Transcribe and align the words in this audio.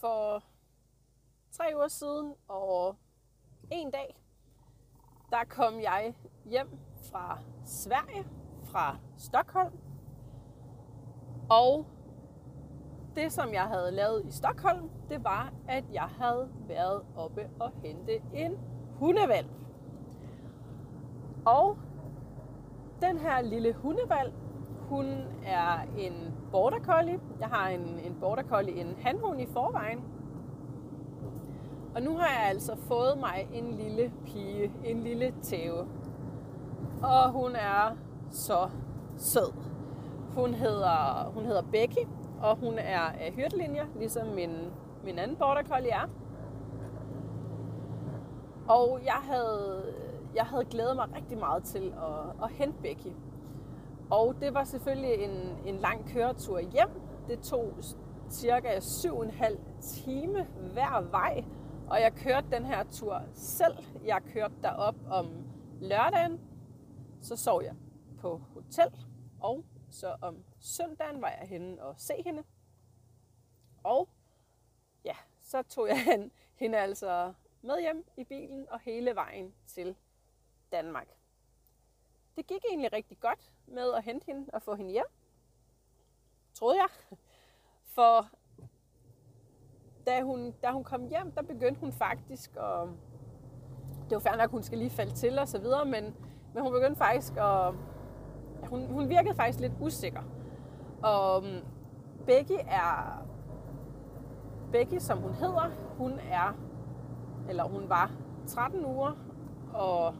for 0.00 0.42
tre 1.52 1.64
uger 1.74 1.88
siden 1.88 2.34
og 2.48 2.96
en 3.70 3.90
dag, 3.90 4.16
der 5.30 5.44
kom 5.48 5.80
jeg 5.80 6.14
hjem 6.44 6.78
fra 7.10 7.38
Sverige, 7.64 8.26
fra 8.64 8.96
Stockholm. 9.16 9.78
Og 11.50 11.86
det, 13.16 13.32
som 13.32 13.52
jeg 13.52 13.62
havde 13.62 13.90
lavet 13.90 14.26
i 14.26 14.30
Stockholm, 14.30 14.90
det 15.08 15.24
var, 15.24 15.52
at 15.68 15.84
jeg 15.92 16.08
havde 16.18 16.50
været 16.68 17.02
oppe 17.16 17.50
og 17.60 17.72
hente 17.82 18.22
en 18.34 18.58
hundevalg. 18.98 19.48
Og 21.46 21.78
den 23.02 23.18
her 23.18 23.40
lille 23.40 23.72
hundevalg, 23.72 24.32
hun 24.88 25.06
er 25.44 25.80
en 25.98 26.34
border 26.52 26.78
collie. 26.78 27.20
Jeg 27.40 27.48
har 27.48 27.68
en, 27.68 27.80
en 27.80 28.16
border 28.20 28.42
collie, 28.42 28.80
en 28.80 28.96
handhund 29.00 29.40
i 29.40 29.46
forvejen. 29.46 30.04
Og 31.94 32.02
nu 32.02 32.16
har 32.16 32.26
jeg 32.26 32.48
altså 32.48 32.76
fået 32.76 33.18
mig 33.20 33.48
en 33.52 33.72
lille 33.72 34.12
pige, 34.26 34.72
en 34.84 35.02
lille 35.02 35.34
tæve. 35.42 35.86
Og 37.02 37.30
hun 37.30 37.50
er 37.56 37.96
så 38.30 38.68
sød. 39.16 39.52
Hun 40.34 40.54
hedder, 40.54 41.30
hun 41.34 41.44
hedder 41.44 41.62
Becky, 41.62 42.08
og 42.42 42.56
hun 42.56 42.78
er 42.78 43.00
af 43.00 43.32
hyrdelinjer, 43.36 43.86
ligesom 43.98 44.26
min, 44.26 44.50
min 45.04 45.18
anden 45.18 45.36
border 45.36 45.62
collie 45.62 45.90
er. 45.90 46.08
Og 48.68 49.00
jeg 49.04 49.20
havde, 49.22 49.82
jeg 50.34 50.44
havde 50.44 50.64
glædet 50.64 50.96
mig 50.96 51.08
rigtig 51.16 51.38
meget 51.38 51.64
til 51.64 51.94
at, 51.96 52.44
at 52.44 52.50
hente 52.50 52.78
Becky. 52.82 53.12
Og 54.10 54.40
det 54.40 54.54
var 54.54 54.64
selvfølgelig 54.64 55.14
en, 55.14 55.58
en 55.66 55.76
lang 55.76 56.08
køretur 56.08 56.58
hjem. 56.58 56.90
Det 57.28 57.40
tog 57.40 57.74
cirka 58.30 58.78
7,5 58.78 59.58
time 59.82 60.44
hver 60.44 61.00
vej. 61.10 61.44
Og 61.88 62.00
jeg 62.00 62.12
kørte 62.12 62.46
den 62.50 62.64
her 62.64 62.84
tur 62.90 63.22
selv. 63.32 63.78
Jeg 64.04 64.22
kørte 64.32 64.54
derop 64.62 64.96
om 65.10 65.46
lørdagen. 65.80 66.40
Så 67.22 67.36
sov 67.36 67.62
jeg 67.62 67.74
på 68.18 68.40
hotel. 68.54 68.90
Og 69.40 69.64
så 69.90 70.16
om 70.22 70.44
søndagen 70.60 71.22
var 71.22 71.34
jeg 71.40 71.48
henne 71.48 71.82
og 71.82 71.94
se 71.98 72.14
hende. 72.24 72.42
Og 73.84 74.08
ja, 75.04 75.16
så 75.40 75.62
tog 75.62 75.88
jeg 75.88 76.04
hende, 76.04 76.30
hende 76.54 76.78
altså 76.78 77.32
med 77.62 77.80
hjem 77.80 78.04
i 78.16 78.24
bilen 78.24 78.66
og 78.70 78.80
hele 78.80 79.14
vejen 79.14 79.54
til 79.66 79.96
Danmark. 80.72 81.08
Det 82.36 82.46
gik 82.46 82.64
egentlig 82.70 82.92
rigtig 82.92 83.20
godt 83.20 83.52
med 83.66 83.92
at 83.92 84.02
hente 84.04 84.26
hende 84.26 84.50
og 84.52 84.62
få 84.62 84.74
hende 84.74 84.92
hjem. 84.92 85.06
Troede 86.54 86.76
jeg. 86.76 87.18
For 87.84 88.28
da 90.06 90.22
hun, 90.22 90.54
da 90.62 90.70
hun 90.70 90.84
kom 90.84 91.08
hjem, 91.08 91.32
der 91.32 91.42
begyndte 91.42 91.80
hun 91.80 91.92
faktisk 91.92 92.50
at... 92.56 92.88
Det 94.10 94.14
var 94.14 94.18
færdigt 94.18 94.38
nok, 94.38 94.44
at 94.44 94.50
hun 94.50 94.62
skal 94.62 94.78
lige 94.78 94.90
falde 94.90 95.14
til 95.14 95.38
og 95.38 95.48
så 95.48 95.58
videre, 95.58 95.84
men, 95.84 96.16
men 96.54 96.62
hun 96.62 96.72
begyndte 96.72 96.96
faktisk 96.96 97.36
at... 97.36 97.74
Hun, 98.68 98.86
hun 98.86 99.08
virkede 99.08 99.34
faktisk 99.34 99.60
lidt 99.60 99.72
usikker. 99.80 100.22
Og 101.02 101.36
um, 101.36 101.60
Becky 102.26 102.58
er... 102.68 103.22
Becky, 104.72 104.98
som 104.98 105.18
hun 105.18 105.34
hedder, 105.34 105.70
hun 105.98 106.12
er... 106.12 106.56
Eller 107.48 107.64
hun 107.64 107.88
var 107.88 108.10
13 108.46 108.84
uger 108.84 109.12
og 109.74 110.14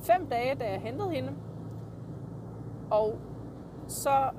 5 0.00 0.26
dage, 0.30 0.54
da 0.54 0.70
jeg 0.70 0.80
hentede 0.80 1.10
hende. 1.10 1.32
Og 2.90 3.18
så... 3.86 4.30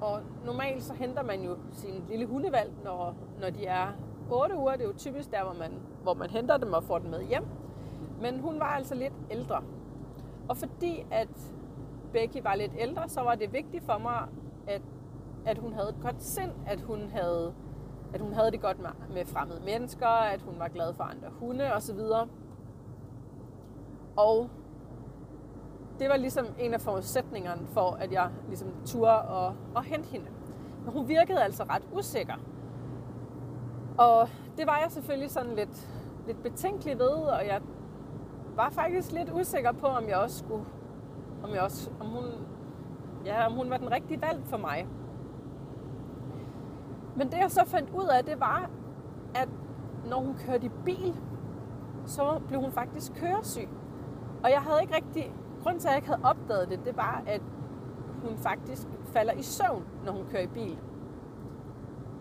Og 0.00 0.20
normalt 0.44 0.82
så 0.82 0.94
henter 0.94 1.22
man 1.22 1.40
jo 1.42 1.56
sin 1.72 2.04
lille 2.08 2.26
hundevalg, 2.26 2.72
når, 2.84 3.14
når 3.40 3.50
de 3.50 3.66
er 3.66 3.86
8 4.30 4.56
uger. 4.56 4.72
Det 4.72 4.80
er 4.80 4.86
jo 4.86 4.94
typisk 4.96 5.30
der, 5.30 5.44
hvor 5.44 5.54
man, 5.54 5.72
hvor 6.02 6.14
man 6.14 6.30
henter 6.30 6.56
dem 6.56 6.72
og 6.72 6.84
får 6.84 6.98
dem 6.98 7.10
med 7.10 7.22
hjem. 7.22 7.44
Men 8.20 8.40
hun 8.40 8.60
var 8.60 8.66
altså 8.66 8.94
lidt 8.94 9.12
ældre. 9.30 9.62
Og 10.48 10.56
fordi 10.56 11.06
at 11.10 11.28
Becky 12.12 12.42
var 12.42 12.54
lidt 12.54 12.72
ældre, 12.78 13.08
så 13.08 13.20
var 13.20 13.34
det 13.34 13.52
vigtigt 13.52 13.84
for 13.84 13.98
mig, 13.98 14.28
at, 14.66 14.82
at 15.46 15.58
hun 15.58 15.72
havde 15.72 15.88
et 15.88 16.02
godt 16.02 16.22
sind, 16.22 16.52
at 16.66 16.80
hun 16.80 17.08
havde, 17.12 17.54
at 18.14 18.20
hun 18.20 18.32
havde 18.32 18.50
det 18.50 18.60
godt 18.60 18.80
med, 18.80 18.90
med 19.14 19.26
fremmede 19.26 19.60
mennesker, 19.64 20.06
at 20.06 20.42
hun 20.42 20.58
var 20.58 20.68
glad 20.68 20.94
for 20.94 21.04
andre 21.04 21.28
hunde 21.30 21.72
osv. 21.72 21.98
Og 24.16 24.50
det 25.98 26.08
var 26.08 26.16
ligesom 26.16 26.46
en 26.58 26.74
af 26.74 26.80
forudsætningerne 26.80 27.66
for, 27.66 27.90
at 27.90 28.12
jeg 28.12 28.30
ligesom 28.46 28.68
turde 28.86 29.18
og, 29.18 29.54
og 29.74 29.82
hente 29.82 30.08
hende. 30.08 30.26
Men 30.84 30.92
hun 30.92 31.08
virkede 31.08 31.42
altså 31.42 31.64
ret 31.64 31.82
usikker. 31.92 32.34
Og 33.98 34.28
det 34.56 34.66
var 34.66 34.78
jeg 34.78 34.90
selvfølgelig 34.90 35.30
sådan 35.30 35.54
lidt, 35.54 35.88
lidt 36.26 36.42
betænkelig 36.42 36.98
ved, 36.98 37.08
og 37.08 37.46
jeg 37.46 37.60
var 38.56 38.70
faktisk 38.70 39.12
lidt 39.12 39.30
usikker 39.32 39.72
på, 39.72 39.86
om 39.86 40.08
jeg 40.08 40.16
også 40.16 40.38
skulle, 40.38 40.64
om 41.44 41.50
jeg 41.50 41.60
også, 41.60 41.90
om 42.00 42.06
hun, 42.06 42.24
ja, 43.24 43.46
om 43.46 43.52
hun 43.52 43.70
var 43.70 43.76
den 43.76 43.90
rigtige 43.92 44.22
valg 44.22 44.44
for 44.44 44.56
mig. 44.56 44.86
Men 47.16 47.30
det 47.30 47.38
jeg 47.38 47.50
så 47.50 47.64
fandt 47.66 47.90
ud 47.90 48.04
af, 48.04 48.24
det 48.24 48.40
var, 48.40 48.70
at 49.34 49.48
når 50.10 50.20
hun 50.20 50.34
kørte 50.34 50.66
i 50.66 50.70
bil, 50.84 51.14
så 52.06 52.40
blev 52.48 52.60
hun 52.60 52.72
faktisk 52.72 53.14
køresyg. 53.14 53.68
Og 54.46 54.52
jeg 54.52 54.60
havde 54.60 54.78
ikke 54.82 54.94
rigtig 54.94 55.34
grunden 55.62 55.80
til, 55.80 55.88
at 55.88 55.92
jeg 55.92 55.98
ikke 55.98 56.08
havde 56.08 56.20
opdaget 56.24 56.68
det, 56.70 56.84
det 56.84 56.96
var, 56.96 57.22
at 57.26 57.40
hun 58.22 58.38
faktisk 58.38 58.88
falder 59.04 59.32
i 59.32 59.42
søvn, 59.42 59.84
når 60.04 60.12
hun 60.12 60.26
kører 60.30 60.42
i 60.42 60.46
bil. 60.46 60.78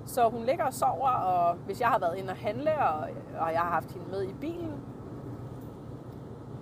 Så 0.05 0.29
hun 0.29 0.43
ligger 0.43 0.65
og 0.65 0.73
sover, 0.73 1.09
og 1.09 1.55
hvis 1.55 1.81
jeg 1.81 1.87
har 1.87 1.99
været 1.99 2.17
inde 2.17 2.29
og 2.29 2.37
handle, 2.37 2.71
og, 2.89 2.99
og 3.39 3.53
jeg 3.53 3.59
har 3.59 3.69
haft 3.69 3.91
hende 3.91 4.07
med 4.09 4.23
i 4.23 4.33
bilen, 4.33 4.73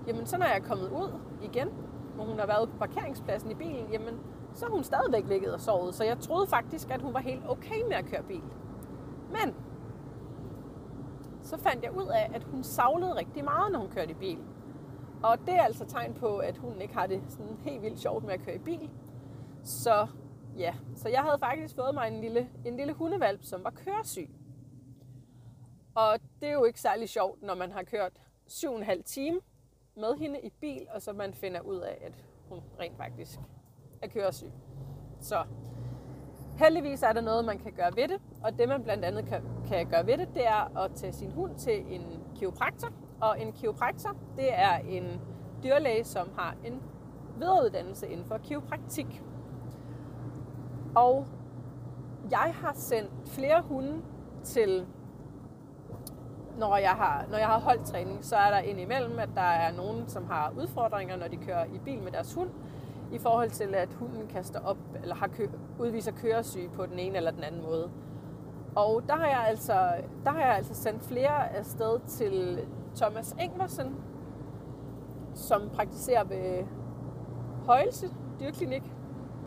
jamen 0.08 0.26
så 0.26 0.38
når 0.38 0.46
jeg 0.46 0.58
er 0.58 0.68
kommet 0.68 0.90
ud 0.90 1.20
igen, 1.42 1.70
hvor 2.16 2.26
hun 2.26 2.40
har 2.40 2.48
været 2.48 2.70
på 2.70 2.78
parkeringspladsen 2.78 3.52
i 3.52 3.56
bilen, 3.56 3.88
jamen 3.92 4.20
så 4.54 4.66
hun 4.70 4.84
stadigvæk 4.84 5.28
ligget 5.28 5.54
og 5.54 5.60
sovet. 5.60 5.96
Så 5.96 6.04
jeg 6.04 6.20
troede 6.20 6.48
faktisk, 6.48 6.92
at 6.92 7.02
hun 7.02 7.14
var 7.14 7.20
helt 7.20 7.44
okay 7.50 7.82
med 7.88 7.96
at 7.96 8.06
køre 8.06 8.24
bil. 8.24 8.44
Men 9.30 9.56
så 11.42 11.58
fandt 11.58 11.84
jeg 11.84 11.98
ud 11.98 12.08
af, 12.08 12.32
at 12.34 12.44
hun 12.44 12.64
savlede 12.64 13.16
rigtig 13.16 13.44
meget, 13.44 13.72
når 13.72 13.80
hun 13.80 13.90
kørte 13.90 14.12
i 14.12 14.14
bil. 14.14 14.40
Og 15.24 15.40
det 15.46 15.54
er 15.54 15.62
altså 15.62 15.86
tegn 15.86 16.14
på, 16.14 16.38
at 16.38 16.58
hun 16.58 16.82
ikke 16.82 16.94
har 16.94 17.08
det 17.08 17.22
sådan 17.30 17.58
helt 17.64 17.82
vildt 17.82 18.00
sjovt 18.00 18.24
med 18.24 18.34
at 18.34 18.42
køre 18.42 18.56
i 18.56 18.60
bil. 18.60 18.90
Så 19.64 20.08
ja, 20.58 20.76
så 20.96 21.10
jeg 21.10 21.22
havde 21.22 21.40
faktisk 21.40 21.76
fået 21.76 21.94
mig 21.94 22.08
en 22.08 22.22
lille, 22.22 22.50
en 22.66 22.78
lille 22.78 22.94
hundevalp, 22.94 23.44
som 23.44 23.64
var 23.64 23.70
køresyg. 23.70 24.30
Og 25.96 26.20
det 26.42 26.50
er 26.50 26.54
jo 26.54 26.64
ikke 26.64 26.82
særlig 26.82 27.10
sjovt, 27.10 27.42
når 27.42 27.56
man 27.56 27.72
har 27.72 27.84
kørt 27.84 28.12
7,5 28.50 29.02
time 29.04 29.40
med 29.96 30.18
hende 30.18 30.40
i 30.40 30.50
bil, 30.50 30.88
og 30.94 31.02
så 31.02 31.14
man 31.14 31.34
finder 31.34 31.62
ud 31.62 31.78
af, 31.78 31.98
at 32.02 32.14
hun 32.50 32.60
rent 32.80 32.98
faktisk 32.98 33.40
er 34.02 34.08
køresyg. 34.08 34.52
Så 35.20 35.46
heldigvis 36.58 37.04
er 37.04 37.14
der 37.14 37.22
noget, 37.22 37.46
man 37.46 37.60
kan 37.60 37.72
gøre 37.74 37.92
ved 37.96 38.08
det, 38.08 38.22
og 38.44 38.58
det 38.58 38.68
man 38.68 38.84
blandt 38.84 39.06
andet 39.06 39.26
kan, 39.26 39.44
kan 39.68 39.90
gøre 39.90 40.08
ved 40.08 40.18
det, 40.18 40.30
det 40.34 40.48
er 40.48 40.78
at 40.78 40.92
tage 40.96 41.14
sin 41.14 41.32
hund 41.32 41.56
til 41.56 41.94
en 41.94 42.24
kiropraktor, 42.36 42.90
og 43.24 43.42
en 43.42 43.52
kiropraktor, 43.52 44.16
det 44.38 44.60
er 44.60 44.78
en 44.78 45.22
dyrlæge, 45.64 46.04
som 46.04 46.28
har 46.38 46.56
en 46.66 46.82
videreuddannelse 47.38 48.08
inden 48.08 48.26
for 48.26 48.38
kiropraktik. 48.38 49.22
Og 50.96 51.26
jeg 52.32 52.54
har 52.62 52.74
sendt 52.76 53.12
flere 53.26 53.62
hunde 53.62 54.02
til, 54.44 54.86
når 56.58 56.78
jeg 56.78 56.90
har, 56.90 57.26
når 57.30 57.38
jeg 57.38 57.48
har 57.48 57.60
holdt 57.60 57.86
træning, 57.86 58.26
så 58.26 58.36
er 58.36 58.50
der 58.50 58.60
indimellem, 58.60 59.20
at 59.20 59.30
der 59.36 59.42
er 59.42 59.72
nogen, 59.72 60.08
som 60.08 60.26
har 60.26 60.54
udfordringer, 60.58 61.18
når 61.18 61.28
de 61.28 61.38
kører 61.38 61.66
i 61.66 61.80
bil 61.86 62.04
med 62.04 62.12
deres 62.12 62.34
hund, 62.34 62.50
i 63.12 63.18
forhold 63.18 63.50
til, 63.50 63.76
at 63.76 63.94
hunden 63.94 64.28
kaster 64.28 64.60
op 64.66 64.78
eller 65.02 65.16
har 65.16 65.28
kø, 65.28 65.48
udviser 65.80 66.12
køresyge 66.12 66.70
på 66.70 66.86
den 66.86 67.00
ene 67.00 67.18
eller 67.18 67.32
den 67.32 67.44
anden 67.44 67.62
måde. 67.62 67.92
Og 68.76 69.04
der 69.08 69.16
har 69.16 69.28
jeg 69.28 69.46
altså, 69.48 69.74
der 70.26 70.32
har 70.32 70.40
jeg 70.40 70.56
altså 70.56 70.74
sendt 70.74 71.04
flere 71.04 71.56
afsted 71.56 72.00
til 72.08 72.66
Thomas 72.96 73.36
Englersen, 73.40 73.96
som 75.34 75.70
praktiserer 75.74 76.24
ved 76.24 76.64
Højelse 77.66 78.10
Dyrklinik, 78.40 78.84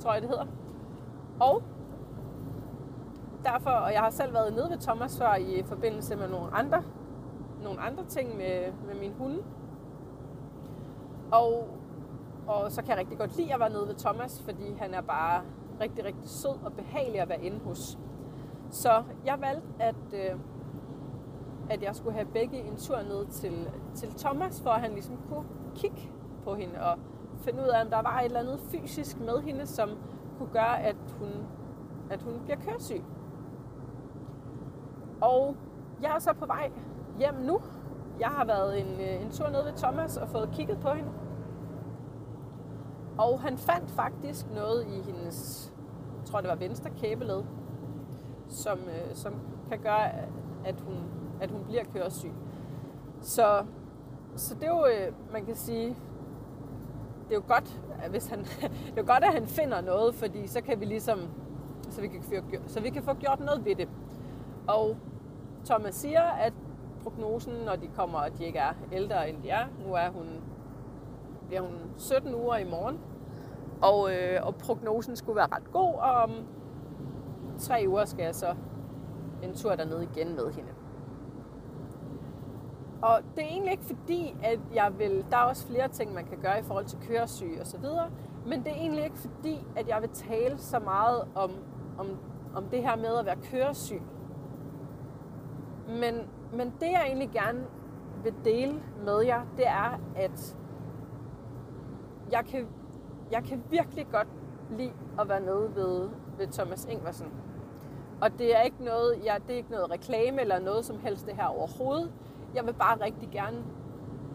tror 0.01 0.13
jeg 0.13 0.23
det 0.23 0.31
hedder. 0.31 0.47
Og 1.41 1.63
derfor, 3.45 3.71
og 3.71 3.93
jeg 3.93 4.01
har 4.01 4.11
selv 4.11 4.35
været 4.35 4.53
nede 4.53 4.71
ved 4.71 4.79
Thomas 4.79 5.19
før 5.19 5.35
i 5.35 5.63
forbindelse 5.63 6.17
med 6.17 6.29
nogle 6.29 6.55
andre, 6.55 6.83
nogle 7.63 7.81
andre 7.81 8.05
ting 8.05 8.37
med, 8.37 8.73
med 8.87 8.95
min 9.01 9.13
hund. 9.19 9.43
Og, 11.33 11.69
og 12.47 12.73
så 12.73 12.83
kan 12.83 12.91
jeg 12.91 12.99
rigtig 12.99 13.19
godt 13.19 13.37
lide 13.37 13.55
at 13.55 13.61
være 13.61 13.71
nede 13.71 13.89
ved 13.89 13.95
Thomas, 13.95 14.43
fordi 14.43 14.75
han 14.79 14.95
er 14.95 15.01
bare 15.01 15.43
rigtig, 15.81 16.05
rigtig 16.05 16.29
sød 16.29 16.65
og 16.65 16.73
behagelig 16.73 17.21
at 17.21 17.29
være 17.29 17.45
inde 17.45 17.59
hos. 17.65 17.99
Så 18.71 19.03
jeg 19.25 19.41
valgte, 19.41 19.67
at, 19.79 19.95
øh, 20.15 20.39
at 21.71 21.83
jeg 21.83 21.97
skulle 21.97 22.15
have 22.15 22.27
begge 22.27 22.57
en 22.57 22.77
tur 22.77 22.97
ned 22.97 23.27
til, 23.27 23.71
til 23.95 24.09
Thomas, 24.19 24.63
for 24.63 24.71
at 24.71 24.81
han 24.81 24.93
ligesom 24.93 25.17
kunne 25.29 25.45
kigge 25.75 26.11
på 26.45 26.55
hende 26.55 26.81
og 26.81 26.99
finde 27.41 27.63
ud 27.63 27.69
af, 27.69 27.85
om 27.85 27.91
der 27.91 28.03
var 28.03 28.21
et 28.21 28.25
eller 28.25 28.41
andet 28.41 28.61
fysisk 28.61 29.21
med 29.21 29.43
hende, 29.43 29.67
som 29.67 29.89
kunne 30.39 30.49
gøre, 30.53 30.83
at 30.83 30.97
hun, 31.19 31.29
at 32.11 32.23
hun 32.23 32.41
bliver 32.45 32.57
køresyg. 32.57 33.03
Og 35.21 35.57
jeg 36.03 36.15
er 36.15 36.19
så 36.19 36.33
på 36.33 36.47
vej 36.47 36.71
hjem 37.19 37.35
nu. 37.35 37.61
Jeg 38.21 38.29
har 38.29 38.45
været 38.45 38.81
en, 38.81 39.01
øh, 39.01 39.23
en 39.23 39.31
tur 39.31 39.49
ned 39.49 39.65
ved 39.65 39.73
Thomas 39.73 40.17
og 40.17 40.29
fået 40.29 40.51
kigget 40.53 40.79
på 40.81 40.89
hende. 40.89 41.11
Og 43.19 43.41
han 43.41 43.59
fandt 43.59 43.91
faktisk 43.91 44.51
noget 44.51 44.87
i 44.87 45.13
hendes, 45.13 45.73
jeg 46.19 46.25
tror 46.25 46.41
det 46.41 46.51
var 46.51 46.57
venstre 46.57 46.91
kæbeled, 46.91 47.43
som, 48.49 48.79
øh, 48.79 49.15
som 49.15 49.35
kan 49.69 49.79
gøre, 49.79 50.11
at 50.65 50.81
hun, 50.81 50.97
at 51.41 51.51
hun 51.51 51.65
bliver 51.65 51.85
køresyg. 51.95 52.33
Så, 53.21 53.65
så 54.37 54.55
det 54.55 54.63
er 54.63 54.69
jo, 54.69 54.87
øh, 54.87 55.33
man 55.33 55.45
kan 55.45 55.55
sige, 55.55 55.89
det 57.29 57.31
er 57.31 57.35
jo 57.35 57.43
godt, 57.49 57.81
hvis 58.11 58.27
han, 58.27 58.39
det 58.95 58.97
er 58.97 59.03
jo 59.03 59.07
godt, 59.07 59.25
at 59.25 59.33
han 59.33 59.47
finder 59.47 59.81
noget, 59.81 60.15
fordi 60.15 60.47
så 60.47 60.61
kan 60.61 60.81
vi 60.81 60.85
ligesom, 60.85 61.19
så 61.91 62.01
vi 62.01 62.09
kan, 62.09 62.23
så 62.67 62.81
vi 62.81 62.91
kan 62.91 63.03
få 63.03 63.15
gjort 63.15 63.41
noget 63.41 63.65
ved 63.65 63.75
det. 63.75 63.89
Og 64.67 64.97
Thomas 65.65 65.95
siger, 65.95 66.23
at 66.23 66.53
prognosen, 67.03 67.53
når 67.65 67.77
de 67.77 67.89
kommer, 67.97 68.19
og 68.19 68.39
de 68.39 68.45
ikke 68.45 68.59
er 68.59 68.73
ældre 68.93 69.29
end 69.29 69.43
de 69.43 69.49
er, 69.49 69.67
nu 69.87 69.95
er 69.95 70.09
hun, 70.11 70.27
bliver 71.47 71.61
hun 71.61 71.79
17 71.97 72.35
uger 72.35 72.57
i 72.57 72.65
morgen, 72.65 72.99
og, 73.83 74.13
øh, 74.13 74.47
og 74.47 74.55
prognosen 74.55 75.17
skulle 75.17 75.37
være 75.37 75.49
ret 75.53 75.73
god, 75.73 75.95
og 75.95 76.13
om 76.13 76.31
tre 77.59 77.85
uger 77.89 78.05
skal 78.05 78.25
jeg 78.25 78.35
så 78.35 78.55
en 79.43 79.55
tur 79.55 79.77
derned 79.77 80.01
igen 80.01 80.37
med 80.37 80.53
hende. 80.53 80.71
Og 83.07 83.21
det 83.37 83.45
er 83.45 83.49
egentlig 83.49 83.73
ikke 83.73 83.85
fordi, 83.85 84.37
at 84.43 84.59
jeg 84.75 84.93
vil... 84.99 85.25
Der 85.31 85.37
er 85.37 85.43
også 85.43 85.67
flere 85.67 85.89
ting, 85.89 86.15
man 86.15 86.25
kan 86.25 86.39
gøre 86.39 86.59
i 86.59 86.63
forhold 86.63 86.85
til 86.85 86.99
køresyge 87.09 87.61
og 87.61 87.67
så 87.67 87.79
videre. 87.79 88.11
Men 88.47 88.65
det 88.65 88.73
er 88.73 88.77
egentlig 88.77 89.05
ikke 89.05 89.19
fordi, 89.19 89.67
at 89.77 89.89
jeg 89.89 90.03
vil 90.03 90.11
tale 90.11 90.59
så 90.59 90.79
meget 90.79 91.23
om, 91.35 91.51
om, 91.99 92.07
om 92.55 92.65
det 92.65 92.83
her 92.83 92.97
med 92.97 93.19
at 93.19 93.27
være 93.27 93.37
køresyg. 93.51 94.03
Men, 95.89 96.15
men 96.53 96.75
det, 96.81 96.93
jeg 96.93 97.03
egentlig 97.07 97.31
gerne 97.31 97.67
vil 98.23 98.35
dele 98.45 98.83
med 99.05 99.21
jer, 99.21 99.43
det 99.57 99.67
er, 99.67 100.01
at 100.17 100.57
jeg 102.33 102.45
kan, 102.45 102.69
jeg 103.31 103.45
kan 103.45 103.63
virkelig 103.71 104.07
godt 104.13 104.29
lide 104.71 104.93
at 105.21 105.29
være 105.29 105.41
nede 105.41 105.71
ved, 105.75 106.09
ved 106.39 106.47
Thomas 106.47 106.85
Ingvarsen. 106.91 107.33
Og 108.21 108.39
det 108.39 108.57
er 108.57 108.61
ikke 108.61 108.85
noget, 108.85 109.21
ja, 109.25 109.35
det 109.47 109.53
er 109.53 109.57
ikke 109.57 109.71
noget 109.71 109.91
reklame 109.91 110.41
eller 110.41 110.59
noget 110.59 110.85
som 110.85 111.01
helst 111.01 111.27
det 111.27 111.37
her 111.37 111.47
overhovedet. 111.47 112.13
Jeg 112.57 112.67
vil 112.67 112.73
bare 112.73 113.05
rigtig 113.05 113.29
gerne 113.33 113.65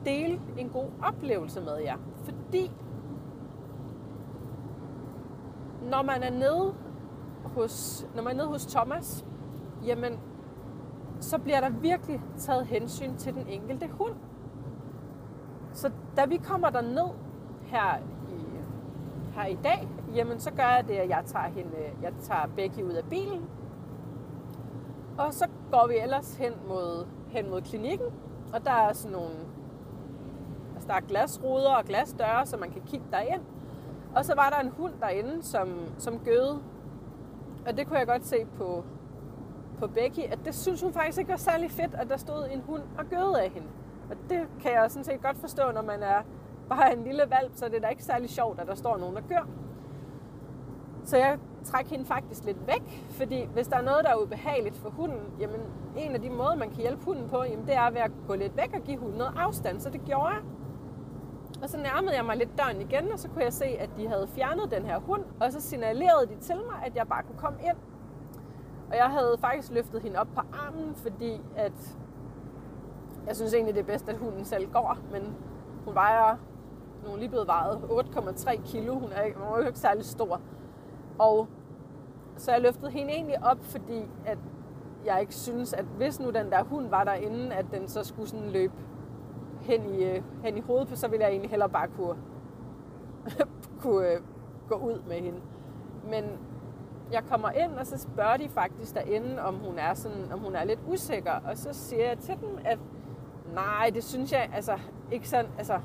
dele 0.06 0.42
en 0.58 0.70
god 0.70 0.88
oplevelse 1.04 1.62
med 1.62 1.78
jer. 1.78 1.98
Fordi 2.24 2.72
når 5.82 6.02
man 6.02 6.24
er 6.24 6.32
nede 6.32 6.76
hos, 7.46 8.08
når 8.16 8.24
man 8.24 8.34
er 8.34 8.38
nede 8.38 8.48
hos 8.48 8.66
Thomas, 8.66 9.26
jamen, 9.86 10.20
så 11.20 11.38
bliver 11.38 11.60
der 11.60 11.70
virkelig 11.70 12.22
taget 12.38 12.66
hensyn 12.66 13.16
til 13.16 13.34
den 13.34 13.48
enkelte 13.48 13.88
hund. 13.88 14.16
Så 15.74 15.92
da 16.18 16.26
vi 16.26 16.38
kommer 16.38 16.70
der 16.70 16.82
ned 16.82 17.10
her 17.62 17.98
i, 18.30 18.46
her 19.34 19.46
i 19.46 19.58
dag, 19.64 19.88
jamen 20.16 20.40
så 20.40 20.52
gør 20.52 20.64
jeg 20.64 20.88
det, 20.88 20.94
at 20.94 21.10
jeg 21.10 21.24
tager, 21.26 21.48
hende, 21.48 21.78
jeg 22.02 22.14
tager 22.22 22.48
Becky 22.56 22.82
ud 22.84 22.92
af 22.92 23.04
bilen, 23.10 23.46
og 25.18 25.34
så 25.34 25.48
går 25.72 25.88
vi 25.88 25.94
ellers 25.98 26.36
hen 26.36 26.54
mod, 26.68 27.06
hen 27.32 27.50
mod 27.50 27.62
klinikken, 27.62 28.08
og 28.54 28.66
der 28.66 28.72
er 28.72 28.94
sådan 28.94 29.12
nogle 29.12 29.36
altså 30.76 30.88
der 30.88 30.94
er 30.94 31.08
glasruder 31.08 31.76
og 31.76 31.86
glasdøre, 31.86 32.46
så 32.46 32.58
man 32.58 32.72
kan 32.72 32.82
kigge 32.82 33.06
derind. 33.12 33.42
Og 34.16 34.26
så 34.26 34.36
var 34.36 34.50
der 34.50 34.60
en 34.60 34.70
hund 34.78 34.94
derinde, 35.02 35.44
som, 35.44 35.70
som 35.98 36.20
gøde. 36.20 36.60
Og 37.68 37.78
det 37.78 37.88
kunne 37.88 38.00
jeg 38.00 38.08
godt 38.08 38.26
se 38.26 38.46
på, 38.58 38.84
på 39.80 39.88
Becky, 39.88 40.32
at 40.32 40.40
det 40.46 40.56
synes 40.56 40.82
hun 40.82 40.94
faktisk 40.94 41.18
ikke 41.18 41.32
var 41.32 41.38
særlig 41.38 41.72
fedt, 41.72 41.94
at 41.94 42.10
der 42.10 42.18
stod 42.18 42.48
en 42.52 42.62
hund 42.62 42.84
og 42.98 43.06
gøde 43.06 43.42
af 43.44 43.50
hende. 43.50 43.68
Og 44.10 44.16
det 44.30 44.48
kan 44.62 44.72
jeg 44.72 44.92
sådan 44.92 45.04
set 45.04 45.22
godt 45.22 45.38
forstå, 45.38 45.72
når 45.72 45.82
man 45.82 46.04
er 46.04 46.22
bare 46.70 46.94
en 46.94 47.04
lille 47.04 47.24
valp, 47.28 47.52
så 47.56 47.66
det 47.66 47.76
er 47.76 47.80
da 47.80 47.88
ikke 47.88 48.04
særlig 48.04 48.30
sjovt, 48.30 48.60
at 48.60 48.68
der 48.68 48.76
står 48.76 48.98
nogen, 48.98 49.16
der 49.16 49.22
gør. 49.22 49.48
Så 51.06 51.18
jeg 51.18 51.40
træk 51.64 51.88
hende 51.88 52.06
faktisk 52.06 52.44
lidt 52.44 52.68
væk, 52.68 53.06
fordi 53.10 53.50
hvis 53.54 53.68
der 53.68 53.78
er 53.78 53.82
noget, 53.82 54.04
der 54.04 54.10
er 54.10 54.24
ubehageligt 54.24 54.76
for 54.76 54.90
hunden, 54.90 55.22
jamen 55.40 55.60
en 55.98 56.16
af 56.16 56.22
de 56.22 56.30
måder, 56.30 56.56
man 56.56 56.70
kan 56.70 56.78
hjælpe 56.78 57.06
hunden 57.06 57.30
på, 57.30 57.44
jamen 57.44 57.66
det 57.66 57.76
er 57.76 57.90
ved 57.90 58.02
at 58.02 58.12
gå 58.28 58.36
lidt 58.36 58.58
væk 58.58 58.72
og 58.74 58.82
give 58.82 58.98
hunden 58.98 59.18
noget 59.18 59.34
afstand, 59.38 59.80
så 59.80 59.90
det 59.90 60.02
gjorde 60.06 60.28
jeg. 60.28 60.42
Og 61.64 61.70
så 61.70 61.78
nærmede 61.78 62.16
jeg 62.16 62.26
mig 62.26 62.38
lidt 62.38 62.58
døren 62.58 62.82
igen, 62.82 63.12
og 63.12 63.20
så 63.20 63.30
kunne 63.30 63.44
jeg 63.44 63.54
se, 63.54 63.66
at 63.66 63.90
de 63.98 64.08
havde 64.08 64.28
fjernet 64.28 64.72
den 64.72 64.86
her 64.86 65.00
hund, 65.00 65.24
og 65.40 65.52
så 65.52 65.62
signalerede 65.62 66.28
de 66.28 66.36
til 66.42 66.56
mig, 66.56 66.86
at 66.86 66.96
jeg 66.96 67.08
bare 67.08 67.24
kunne 67.24 67.40
komme 67.40 67.60
ind. 67.60 67.78
Og 68.90 68.98
jeg 68.98 69.06
havde 69.06 69.38
faktisk 69.40 69.72
løftet 69.72 70.02
hende 70.02 70.20
op 70.20 70.28
på 70.36 70.42
armen, 70.54 70.96
fordi 70.96 71.42
at 71.56 71.98
jeg 73.28 73.36
synes 73.36 73.54
egentlig, 73.54 73.76
det 73.76 73.82
er 73.82 73.86
bedst, 73.86 74.10
at 74.10 74.18
hunden 74.18 74.46
selv 74.46 74.72
går, 74.72 74.98
men 75.12 75.36
hun 75.86 75.96
vejer, 75.96 76.36
nu 77.06 77.14
er 77.14 77.18
lige 77.18 77.30
blevet 77.30 77.48
vejet 77.48 77.76
8,3 77.76 78.62
kilo, 78.66 78.94
hun 78.94 79.12
er, 79.12 79.34
hun 79.36 79.44
er 79.44 79.58
jo 79.62 79.68
ikke 79.68 79.80
særlig 79.80 80.06
stor. 80.06 80.42
Og 81.20 81.48
så 82.38 82.52
jeg 82.52 82.62
løftede 82.62 82.92
hende 82.92 83.12
egentlig 83.12 83.44
op, 83.44 83.58
fordi 83.62 84.08
at 84.26 84.38
jeg 85.06 85.22
ikke 85.22 85.36
synes, 85.36 85.74
at 85.74 85.86
hvis 85.98 86.20
nu 86.20 86.30
den 86.30 86.52
der 86.52 86.64
hund 86.64 86.90
var 86.90 87.04
derinde, 87.04 87.56
at 87.56 87.66
den 87.72 87.88
så 87.88 88.04
skulle 88.04 88.30
sådan 88.30 88.50
løbe 88.50 88.74
hen 89.62 89.86
i, 89.86 90.04
øh, 90.04 90.24
hen 90.44 90.58
i 90.58 90.62
hovedet, 90.62 90.98
så 90.98 91.08
ville 91.08 91.24
jeg 91.24 91.32
egentlig 91.32 91.50
hellere 91.50 91.70
bare 91.70 91.88
kunne, 91.88 92.16
kunne 93.82 94.08
øh, 94.08 94.22
gå 94.70 94.76
ud 94.76 95.02
med 95.08 95.16
hende. 95.16 95.40
Men 96.10 96.24
jeg 97.12 97.24
kommer 97.24 97.52
ind, 97.52 97.72
og 97.72 97.86
så 97.86 97.98
spørger 97.98 98.38
de 98.38 98.50
faktisk 98.50 98.96
derinde, 98.96 99.42
om 99.42 99.56
hun 99.56 99.80
er, 99.80 99.94
sådan, 99.94 100.32
om 100.34 100.40
hun 100.40 100.56
er 100.56 100.64
lidt 100.64 100.80
usikker. 100.88 101.32
Og 101.32 101.58
så 101.58 101.74
siger 101.74 102.08
jeg 102.08 102.18
til 102.18 102.36
dem, 102.42 102.58
at 102.66 102.80
nej, 103.54 103.92
det 103.94 104.04
synes 104.04 104.32
jeg 104.32 104.50
altså 104.54 104.80
ikke 105.12 105.30
sådan, 105.30 105.52
altså 105.58 105.80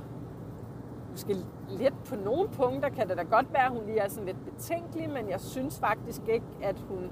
måske 1.11 1.37
lidt 1.69 2.05
på 2.05 2.17
nogle 2.17 2.49
punkter 2.49 2.89
kan 2.89 3.09
det 3.09 3.17
da 3.17 3.23
godt 3.23 3.53
være, 3.53 3.65
at 3.65 3.71
hun 3.71 3.87
lige 3.87 3.99
er 3.99 4.09
sådan 4.09 4.27
lidt 4.27 4.45
betænkelig, 4.45 5.11
men 5.11 5.31
jeg 5.31 5.41
synes 5.41 5.79
faktisk 5.81 6.23
ikke, 6.29 6.47
at 6.63 6.77
hun... 6.89 7.11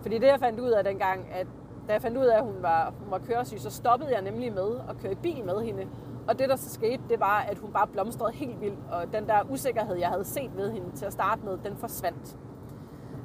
Fordi 0.00 0.18
det, 0.18 0.26
jeg 0.26 0.40
fandt 0.40 0.60
ud 0.60 0.70
af 0.70 0.84
dengang, 0.84 1.28
at 1.32 1.46
da 1.88 1.92
jeg 1.92 2.02
fandt 2.02 2.18
ud 2.18 2.24
af, 2.24 2.36
at 2.36 2.44
hun 2.44 2.62
var, 2.62 2.92
hun 3.02 3.10
var 3.10 3.18
køresyg, 3.18 3.60
så 3.60 3.70
stoppede 3.70 4.14
jeg 4.14 4.22
nemlig 4.22 4.52
med 4.52 4.70
at 4.88 4.96
køre 4.98 5.12
i 5.12 5.14
bil 5.14 5.44
med 5.44 5.62
hende. 5.62 5.86
Og 6.28 6.38
det, 6.38 6.48
der 6.48 6.56
så 6.56 6.70
skete, 6.70 7.02
det 7.08 7.20
var, 7.20 7.40
at 7.40 7.58
hun 7.58 7.72
bare 7.72 7.86
blomstrede 7.86 8.32
helt 8.32 8.60
vildt, 8.60 8.78
og 8.90 9.12
den 9.12 9.26
der 9.26 9.42
usikkerhed, 9.50 9.96
jeg 9.96 10.08
havde 10.08 10.24
set 10.24 10.56
ved 10.56 10.70
hende 10.70 10.90
til 10.96 11.06
at 11.06 11.12
starte 11.12 11.44
med, 11.44 11.58
den 11.64 11.76
forsvandt. 11.76 12.38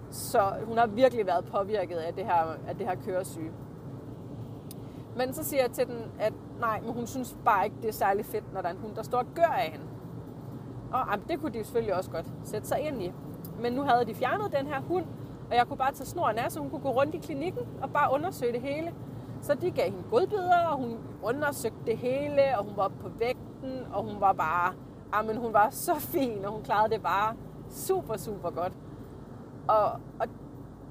Så 0.09 0.53
hun 0.65 0.77
har 0.77 0.87
virkelig 0.87 1.25
været 1.25 1.45
påvirket 1.45 1.95
af 1.95 2.13
det 2.13 2.25
her, 2.25 2.57
af 2.67 2.75
det 2.77 2.87
her 2.87 2.95
køresyge. 2.95 3.51
Men 5.17 5.33
så 5.33 5.43
siger 5.43 5.61
jeg 5.63 5.71
til 5.71 5.87
den, 5.87 6.11
at 6.19 6.33
nej, 6.59 6.81
men 6.81 6.93
hun 6.93 7.07
synes 7.07 7.37
bare 7.45 7.65
ikke, 7.65 7.77
det 7.81 7.87
er 7.87 7.93
særlig 7.93 8.25
fedt, 8.25 8.53
når 8.53 8.61
der 8.61 8.69
er 8.69 8.73
en 8.73 8.79
hund, 8.79 8.95
der 8.95 9.03
står 9.03 9.17
og 9.17 9.25
gør 9.35 9.43
af 9.43 9.71
hende. 9.71 9.85
Og 10.93 11.01
ah, 11.01 11.07
jamen, 11.11 11.27
det 11.27 11.39
kunne 11.39 11.53
de 11.53 11.63
selvfølgelig 11.63 11.95
også 11.95 12.11
godt 12.11 12.25
sætte 12.43 12.67
sig 12.67 12.79
ind 12.79 13.03
i. 13.03 13.13
Men 13.59 13.73
nu 13.73 13.81
havde 13.81 14.05
de 14.05 14.15
fjernet 14.15 14.51
den 14.51 14.67
her 14.67 14.81
hund, 14.81 15.05
og 15.49 15.55
jeg 15.55 15.67
kunne 15.67 15.77
bare 15.77 15.93
tage 15.93 16.05
snoren 16.05 16.37
af, 16.37 16.51
så 16.51 16.59
hun 16.59 16.69
kunne 16.69 16.81
gå 16.81 16.89
rundt 16.89 17.15
i 17.15 17.17
klinikken 17.17 17.61
og 17.81 17.89
bare 17.89 18.13
undersøge 18.13 18.53
det 18.53 18.61
hele. 18.61 18.93
Så 19.41 19.55
de 19.55 19.71
gav 19.71 19.85
hende 19.85 20.03
godbidder, 20.09 20.65
og 20.67 20.77
hun 20.77 20.97
undersøgte 21.23 21.79
det 21.85 21.97
hele, 21.97 22.57
og 22.57 22.63
hun 22.63 22.73
var 22.77 22.87
på 22.87 23.09
vægten, 23.19 23.87
og 23.93 24.03
hun 24.03 24.21
var 24.21 24.33
bare, 24.33 24.67
ah, 24.67 24.73
jamen 25.15 25.37
hun 25.37 25.53
var 25.53 25.69
så 25.69 25.95
fin, 25.99 26.45
og 26.45 26.51
hun 26.51 26.63
klarede 26.63 26.93
det 26.93 27.01
bare 27.01 27.35
super, 27.69 28.17
super 28.17 28.49
godt. 28.49 28.73
Og, 29.67 29.85
og, 30.19 30.27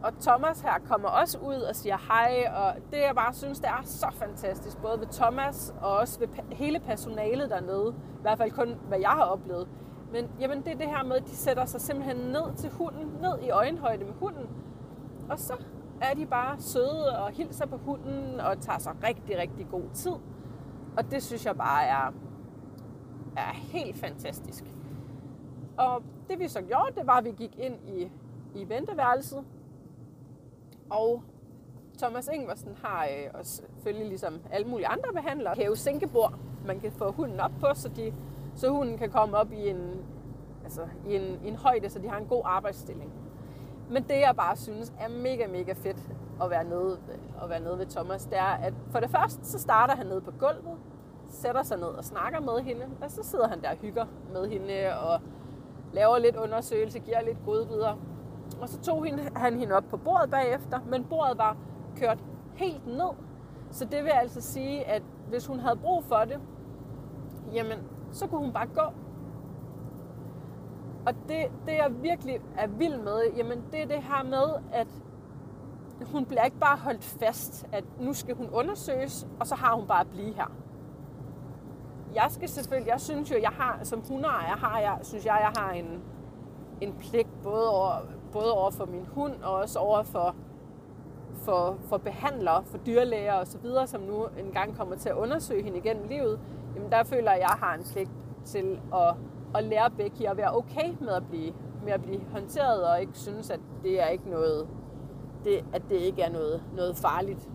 og 0.03 0.13
Thomas 0.21 0.61
her 0.61 0.79
kommer 0.89 1.09
også 1.09 1.39
ud 1.39 1.55
og 1.55 1.77
siger 1.77 1.99
hej, 2.09 2.53
og 2.55 2.75
det 2.91 2.99
jeg 2.99 3.15
bare 3.15 3.35
synes, 3.35 3.61
det 3.61 3.69
er 3.69 3.83
så 3.85 4.07
fantastisk, 4.13 4.79
både 4.79 5.01
ved 5.01 5.07
Thomas 5.07 5.75
og 5.81 5.97
også 5.97 6.19
ved 6.19 6.29
hele 6.53 6.81
personalet 6.81 7.51
dernede, 7.51 7.95
i 8.19 8.23
hvert 8.23 8.39
fald 8.39 8.51
kun 8.51 8.79
hvad 8.89 8.99
jeg 8.99 9.11
har 9.11 9.25
oplevet, 9.25 9.69
men 10.13 10.31
jamen, 10.41 10.59
det 10.59 10.73
er 10.73 10.77
det 10.77 10.87
her 10.87 11.05
med, 11.05 11.17
at 11.17 11.27
de 11.27 11.37
sætter 11.37 11.65
sig 11.65 11.81
simpelthen 11.81 12.17
ned 12.17 12.55
til 12.57 12.71
hunden, 12.71 13.07
ned 13.21 13.39
i 13.43 13.51
øjenhøjde 13.51 14.05
med 14.05 14.13
hunden. 14.13 14.47
Og 15.29 15.39
så 15.39 15.53
er 16.01 16.15
de 16.15 16.27
bare 16.27 16.61
søde 16.61 17.19
og 17.19 17.31
hilser 17.31 17.67
på 17.67 17.77
hunden 17.77 18.41
og 18.41 18.61
tager 18.61 18.79
sig 18.79 18.95
rigtig, 19.05 19.39
rigtig 19.39 19.67
god 19.71 19.85
tid. 19.95 20.13
Og 20.97 21.11
det 21.11 21.23
synes 21.23 21.47
jeg 21.47 21.57
bare 21.57 21.85
er, 21.85 22.13
er 23.37 23.53
helt 23.53 23.97
fantastisk. 23.97 24.65
Og 25.77 26.03
det 26.29 26.39
vi 26.39 26.49
så 26.49 26.63
gjorde, 26.63 26.95
det 26.95 27.07
var, 27.07 27.19
at 27.19 27.25
vi 27.25 27.31
gik 27.31 27.59
ind 27.59 27.75
i, 27.89 28.11
i 28.55 28.69
venteværelset. 28.69 29.45
Og 30.91 31.23
Thomas 31.99 32.29
Ingvarsen 32.33 32.77
har 32.83 33.05
øh, 33.05 33.31
også 33.35 33.53
selvfølgelig 33.53 34.09
ligesom 34.09 34.41
alle 34.51 34.69
mulige 34.69 34.87
andre 34.87 35.13
behandlere 35.15 35.55
hæve-sænkebord, 35.55 36.39
man 36.67 36.81
kan 36.81 36.93
få 36.93 37.13
hunden 37.13 37.41
op 37.41 37.53
på, 37.61 37.67
så 37.75 37.89
de 37.89 38.13
så 38.55 38.69
hunden 38.71 38.99
kan 38.99 39.11
komme 39.11 39.37
op 39.37 39.53
i 39.53 39.69
en, 39.69 40.05
altså, 40.65 40.81
i 41.07 41.17
en, 41.17 41.41
i 41.45 41.49
en 41.49 41.57
højde, 41.57 41.91
så 41.91 41.99
de 41.99 42.09
har 42.09 42.19
en 42.19 42.27
god 42.27 42.43
arbejdsstilling. 42.45 43.13
Men 43.91 44.03
det, 44.03 44.21
jeg 44.21 44.35
bare 44.37 44.57
synes 44.57 44.93
er 45.01 45.09
mega, 45.09 45.47
mega 45.47 45.73
fedt 45.73 45.99
at 46.43 46.51
være 46.51 46.65
nede, 46.65 46.99
at 47.43 47.49
være 47.49 47.61
nede 47.61 47.79
ved 47.79 47.87
Thomas, 47.87 48.25
det 48.25 48.39
er, 48.39 48.43
at 48.63 48.75
for 48.91 49.01
det 49.01 49.11
første, 49.11 49.45
så 49.45 49.59
starter 49.59 49.97
han 49.97 50.07
nede 50.07 50.21
på 50.21 50.31
gulvet, 50.31 50.79
sætter 51.29 51.63
sig 51.63 51.79
ned 51.79 51.87
og 51.87 52.05
snakker 52.05 52.41
med 52.41 52.61
hende, 52.63 52.87
og 53.03 53.11
så 53.11 53.23
sidder 53.23 53.49
han 53.49 53.63
der 53.63 53.71
og 53.71 53.77
hygger 53.77 54.07
med 54.33 54.49
hende 54.49 54.99
og 55.03 55.21
laver 55.93 56.19
lidt 56.19 56.37
undersøgelse, 56.37 56.99
giver 56.99 57.23
lidt 57.23 57.39
godbidder. 57.45 57.99
Og 58.61 58.69
så 58.69 58.81
tog 58.81 59.07
han 59.37 59.59
hende 59.59 59.75
op 59.75 59.85
på 59.91 59.97
bordet 59.97 60.31
bagefter, 60.31 60.81
men 60.89 61.05
bordet 61.05 61.39
var 61.39 61.57
kørt 61.97 62.19
helt 62.55 62.87
ned. 62.87 63.11
Så 63.71 63.85
det 63.85 64.05
vil 64.05 64.11
altså 64.11 64.41
sige, 64.41 64.85
at 64.85 65.03
hvis 65.29 65.47
hun 65.47 65.59
havde 65.59 65.77
brug 65.77 66.05
for 66.05 66.17
det, 66.17 66.41
jamen, 67.53 67.79
så 68.13 68.27
kunne 68.27 68.41
hun 68.41 68.53
bare 68.53 68.67
gå. 68.67 68.93
Og 71.07 71.15
det, 71.29 71.47
det 71.67 71.73
jeg 71.73 71.93
virkelig 72.03 72.41
er 72.57 72.67
vild 72.67 72.97
med, 72.99 73.23
jamen 73.37 73.65
det 73.73 73.83
er 73.83 73.87
det 73.87 74.03
her 74.03 74.25
med, 74.25 74.63
at 74.73 74.89
hun 76.07 76.25
bliver 76.25 76.43
ikke 76.43 76.59
bare 76.59 76.77
holdt 76.77 77.05
fast, 77.05 77.67
at 77.73 77.85
nu 78.01 78.13
skal 78.13 78.35
hun 78.35 78.51
undersøges, 78.51 79.27
og 79.41 79.47
så 79.47 79.55
har 79.55 79.75
hun 79.75 79.87
bare 79.87 80.01
at 80.01 80.11
blive 80.11 80.35
her. 80.35 80.53
Jeg 82.15 82.27
skal 82.29 82.49
selvfølgelig, 82.49 82.91
jeg 82.91 83.01
synes 83.01 83.31
jo, 83.31 83.37
jeg 83.43 83.51
har, 83.51 83.79
som 83.83 84.03
hundeejer 84.09 84.57
har 84.57 84.79
jeg, 84.79 84.99
synes 85.03 85.27
jeg, 85.27 85.39
jeg 85.41 85.63
har 85.63 85.73
en, 85.73 86.03
en 86.81 86.93
pligt 86.93 87.43
både 87.43 87.71
over, 87.71 87.93
både 88.33 88.53
over 88.53 88.71
for 88.71 88.87
min 88.87 89.07
hund 89.15 89.43
og 89.43 89.55
også 89.55 89.79
over 89.79 90.03
for, 90.03 90.35
for, 91.33 91.77
for 91.89 91.97
behandlere, 91.97 92.65
for 92.65 92.79
dyrlæger 92.79 93.35
og 93.35 93.47
så 93.47 93.59
videre, 93.59 93.87
som 93.87 94.01
nu 94.01 94.27
engang 94.39 94.77
kommer 94.77 94.97
til 94.97 95.09
at 95.09 95.17
undersøge 95.17 95.63
hende 95.63 95.79
igennem 95.79 96.09
livet. 96.09 96.41
Jamen 96.75 96.93
der 96.93 97.05
føler 97.05 97.33
jeg, 97.33 97.35
at 97.35 97.41
jeg 97.41 97.57
har 97.59 97.75
en 97.75 97.85
pligt 97.93 98.11
til 98.45 98.81
at, 98.95 99.15
at 99.55 99.65
lære 99.65 99.91
Becky 99.91 100.23
at 100.23 100.37
være 100.37 100.57
okay 100.57 100.95
med 101.01 101.09
at 101.09 101.29
blive, 101.29 101.53
med 101.85 101.93
at 101.93 102.03
blive 102.03 102.21
håndteret, 102.33 102.85
og 102.91 103.01
ikke 103.01 103.19
synes, 103.19 103.51
at 103.51 103.61
det 103.83 104.03
er 104.03 104.07
ikke 104.07 104.31
noget, 104.31 104.69
det, 105.45 105.65
at 105.73 105.83
det 105.89 105.97
ikke 105.97 106.23
er 106.23 106.31
noget, 106.31 106.63
noget 106.77 106.97
farligt. 106.97 107.49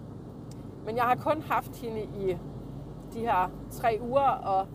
Men 0.86 0.95
jeg 0.95 1.03
har 1.03 1.15
kun 1.15 1.41
haft 1.41 1.77
hende 1.77 2.01
i 2.03 2.38
de 3.13 3.19
her 3.19 3.51
tre 3.71 4.00
uger, 4.01 4.29
og 4.29 4.67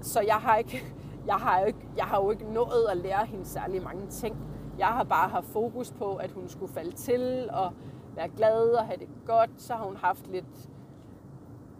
så 0.00 0.20
jeg 0.20 0.34
har 0.34 0.56
ikke, 0.56 0.84
jeg 1.26 1.34
har 1.34 1.60
jo 1.60 1.66
ikke, 1.66 1.88
jeg 1.96 2.04
har 2.04 2.22
jo 2.22 2.30
ikke 2.30 2.52
nået 2.52 2.86
at 2.90 2.96
lære 2.96 3.26
hende 3.26 3.44
særlig 3.44 3.82
mange 3.82 4.06
ting. 4.06 4.36
Jeg 4.78 4.86
har 4.86 5.04
bare 5.04 5.28
haft 5.28 5.46
fokus 5.46 5.92
på, 5.92 6.14
at 6.14 6.30
hun 6.30 6.48
skulle 6.48 6.72
falde 6.72 6.92
til 6.92 7.48
og 7.52 7.72
være 8.14 8.28
glad 8.28 8.70
og 8.70 8.84
have 8.86 8.98
det 8.98 9.08
godt. 9.26 9.50
Så 9.56 9.74
har 9.74 9.84
hun 9.84 9.96
haft 9.96 10.26
lidt 10.26 10.68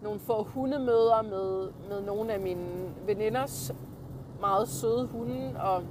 nogle 0.02 0.20
få 0.20 0.42
hundemøder 0.42 1.22
med, 1.22 1.70
med 1.88 2.02
nogle 2.06 2.32
af 2.32 2.40
mine 2.40 2.94
veninders 3.06 3.72
meget 4.40 4.68
søde 4.68 5.06
hunde. 5.06 5.60
Og 5.60 5.82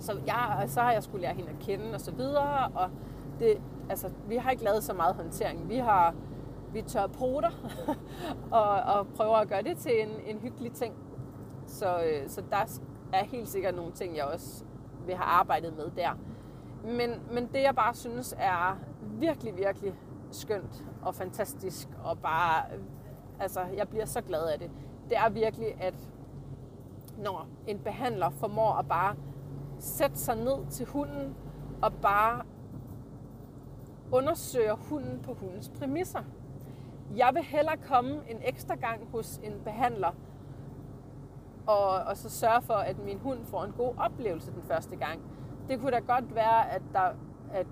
så, 0.00 0.12
jeg, 0.26 0.64
så 0.66 0.80
har 0.80 0.92
jeg 0.92 1.02
skulle 1.02 1.22
lære 1.22 1.34
hende 1.34 1.50
at 1.50 1.58
kende 1.58 1.94
og 1.94 2.00
så 2.00 2.12
videre. 2.12 2.68
Og 2.74 2.90
det, 3.40 3.60
altså, 3.90 4.10
vi 4.28 4.36
har 4.36 4.50
ikke 4.50 4.64
lavet 4.64 4.82
så 4.82 4.94
meget 4.94 5.14
håndtering. 5.14 5.68
Vi 5.68 5.76
har 5.76 6.14
vi 6.72 6.82
tør 6.82 7.06
poter 7.06 7.50
og, 8.50 8.70
og 8.70 9.06
prøver 9.06 9.36
at 9.36 9.48
gøre 9.48 9.62
det 9.62 9.76
til 9.76 10.02
en, 10.02 10.08
en 10.26 10.38
hyggelig 10.38 10.72
ting. 10.72 10.94
Så, 11.66 12.02
øh, 12.02 12.28
så 12.28 12.42
der 12.50 12.80
er 13.12 13.24
helt 13.24 13.48
sikkert 13.48 13.74
nogle 13.74 13.92
ting, 13.92 14.16
jeg 14.16 14.24
også 14.24 14.64
vil 15.06 15.14
have 15.14 15.24
arbejdet 15.24 15.76
med 15.76 15.90
der. 15.96 16.18
Men, 16.84 17.10
men 17.32 17.48
det 17.52 17.62
jeg 17.62 17.74
bare 17.74 17.94
synes 17.94 18.34
er 18.38 18.78
virkelig, 19.02 19.56
virkelig 19.56 19.94
skønt 20.30 20.84
og 21.02 21.14
fantastisk 21.14 21.88
og 22.04 22.18
bare, 22.18 22.62
altså 23.40 23.60
jeg 23.76 23.88
bliver 23.88 24.04
så 24.04 24.20
glad 24.20 24.48
af 24.48 24.58
det, 24.58 24.70
det 25.08 25.18
er 25.18 25.28
virkelig, 25.28 25.82
at 25.82 25.94
når 27.18 27.46
en 27.66 27.78
behandler 27.78 28.30
formår 28.30 28.72
at 28.72 28.88
bare 28.88 29.16
sætte 29.78 30.18
sig 30.18 30.36
ned 30.36 30.66
til 30.70 30.86
hunden 30.86 31.34
og 31.82 31.92
bare 31.92 32.42
undersøger 34.12 34.74
hunden 34.74 35.20
på 35.22 35.34
hundens 35.34 35.68
præmisser. 35.78 36.22
Jeg 37.16 37.30
vil 37.34 37.42
hellere 37.42 37.76
komme 37.76 38.20
en 38.28 38.38
ekstra 38.44 38.74
gang 38.74 39.08
hos 39.12 39.40
en 39.42 39.60
behandler, 39.64 40.10
og, 41.66 41.88
og 41.88 42.16
så 42.16 42.30
sørge 42.30 42.62
for, 42.62 42.74
at 42.74 42.98
min 42.98 43.18
hund 43.18 43.44
får 43.44 43.64
en 43.64 43.72
god 43.72 43.94
oplevelse 43.98 44.52
den 44.52 44.62
første 44.62 44.96
gang. 44.96 45.20
Det 45.68 45.80
kunne 45.80 45.90
da 45.90 45.98
godt 45.98 46.34
være, 46.34 46.70
at 46.70 46.82
der, 46.92 47.10
at 47.52 47.66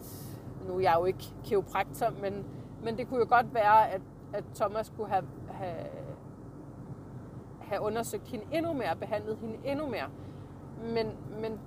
nu 0.66 0.76
er 0.76 0.80
jeg 0.80 0.97
jo 0.99 1.04
ikke 1.04 1.25
kiropraktor, 1.44 2.11
men, 2.23 2.47
men 2.83 2.99
det 2.99 3.09
kunne 3.09 3.21
jo 3.21 3.26
godt 3.28 3.54
være, 3.54 3.90
at, 3.90 4.00
at 4.33 4.44
Thomas 4.54 4.92
kunne 4.97 5.09
have, 5.09 5.25
have, 5.54 5.87
have 7.61 7.80
undersøgt 7.82 8.28
hende 8.28 8.44
endnu 8.52 8.73
mere, 8.73 8.96
behandlet 8.96 9.38
hende 9.38 9.56
endnu 9.64 9.87
mere. 9.87 10.08
Men, 10.82 11.06
men, 11.40 11.61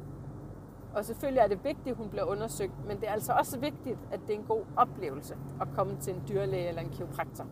og 0.94 1.06
selvfølgelig 1.06 1.42
er 1.42 1.48
det 1.48 1.64
vigtigt, 1.64 1.88
at 1.88 1.96
hun 1.96 2.10
bliver 2.10 2.24
undersøgt, 2.24 2.86
men 2.88 2.98
det 2.98 3.08
er 3.08 3.12
altså 3.12 3.34
også 3.34 3.60
vigtigt, 3.60 4.00
at 4.12 4.20
det 4.28 4.36
er 4.36 4.40
en 4.40 4.46
god 4.46 4.64
oplevelse 4.78 5.38
at 5.62 5.68
komme 5.76 5.98
til 6.00 6.14
en 6.14 6.24
dyrlæge 6.30 6.68
eller 6.68 6.82
en 6.82 6.90
kiropraktor. 6.90 7.46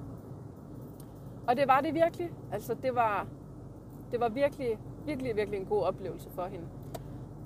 Og 1.47 1.57
det 1.57 1.67
var 1.67 1.81
det 1.81 1.93
virkelig. 1.93 2.31
Altså 2.51 2.73
det 2.73 2.95
var, 2.95 3.27
det 4.11 4.19
var 4.19 4.29
virkelig, 4.29 4.79
virkelig, 5.05 5.35
virkelig 5.35 5.59
en 5.59 5.65
god 5.65 5.83
oplevelse 5.83 6.29
for 6.29 6.45
hende. 6.45 6.67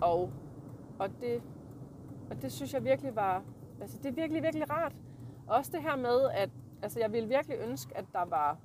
Og, 0.02 0.32
og, 1.00 1.10
det, 1.22 1.42
og 2.30 2.42
det 2.42 2.52
synes 2.52 2.74
jeg 2.74 2.84
virkelig 2.84 3.16
var, 3.16 3.44
altså 3.82 3.98
det 3.98 4.06
er 4.06 4.14
virkelig, 4.14 4.44
virkelig 4.44 4.70
rart. 4.70 4.96
Også 5.48 5.72
det 5.72 5.82
her 5.82 5.96
med, 5.96 6.30
at 6.34 6.50
altså 6.82 7.00
jeg 7.00 7.12
ville 7.12 7.30
virkelig 7.30 7.58
ønske, 7.70 7.98
at 7.98 8.06
der 8.14 8.26
var, 8.26 8.58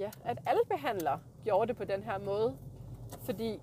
ja, 0.00 0.10
at 0.24 0.38
alle 0.46 0.60
behandlere 0.70 1.20
gjorde 1.44 1.68
det 1.68 1.76
på 1.76 1.84
den 1.84 2.02
her 2.02 2.18
måde. 2.18 2.56
Fordi 3.18 3.60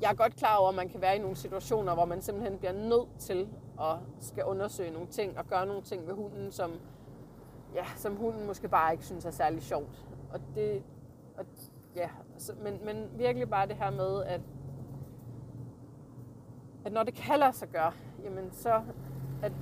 jeg 0.00 0.10
er 0.10 0.14
godt 0.14 0.36
klar 0.36 0.56
over, 0.56 0.68
at 0.68 0.74
man 0.74 0.88
kan 0.88 1.00
være 1.00 1.16
i 1.16 1.18
nogle 1.18 1.36
situationer, 1.36 1.94
hvor 1.94 2.04
man 2.04 2.22
simpelthen 2.22 2.58
bliver 2.58 2.72
nødt 2.72 3.08
til 3.18 3.48
at 3.80 3.96
skal 4.20 4.44
undersøge 4.44 4.90
nogle 4.90 5.08
ting 5.08 5.38
og 5.38 5.46
gøre 5.46 5.66
nogle 5.66 5.82
ting 5.82 6.06
ved 6.06 6.14
hunden, 6.14 6.52
som, 6.52 6.72
ja, 7.74 7.84
som 7.96 8.16
hunden 8.16 8.46
måske 8.46 8.68
bare 8.68 8.92
ikke 8.92 9.04
synes 9.04 9.24
er 9.24 9.30
særlig 9.30 9.62
sjovt. 9.62 10.06
Og 10.32 10.40
det, 10.54 10.82
og, 11.36 11.44
ja, 11.96 12.08
så, 12.38 12.52
men, 12.62 12.84
men 12.84 13.10
virkelig 13.14 13.50
bare 13.50 13.66
det 13.68 13.76
her 13.76 13.90
med, 13.90 14.24
at, 14.24 14.40
at 16.84 16.92
når 16.92 17.02
det 17.02 17.14
kalder 17.14 17.50
sig 17.50 17.68
gøre, 17.68 17.92
jamen 18.24 18.52
så 18.52 18.82
at 19.42 19.52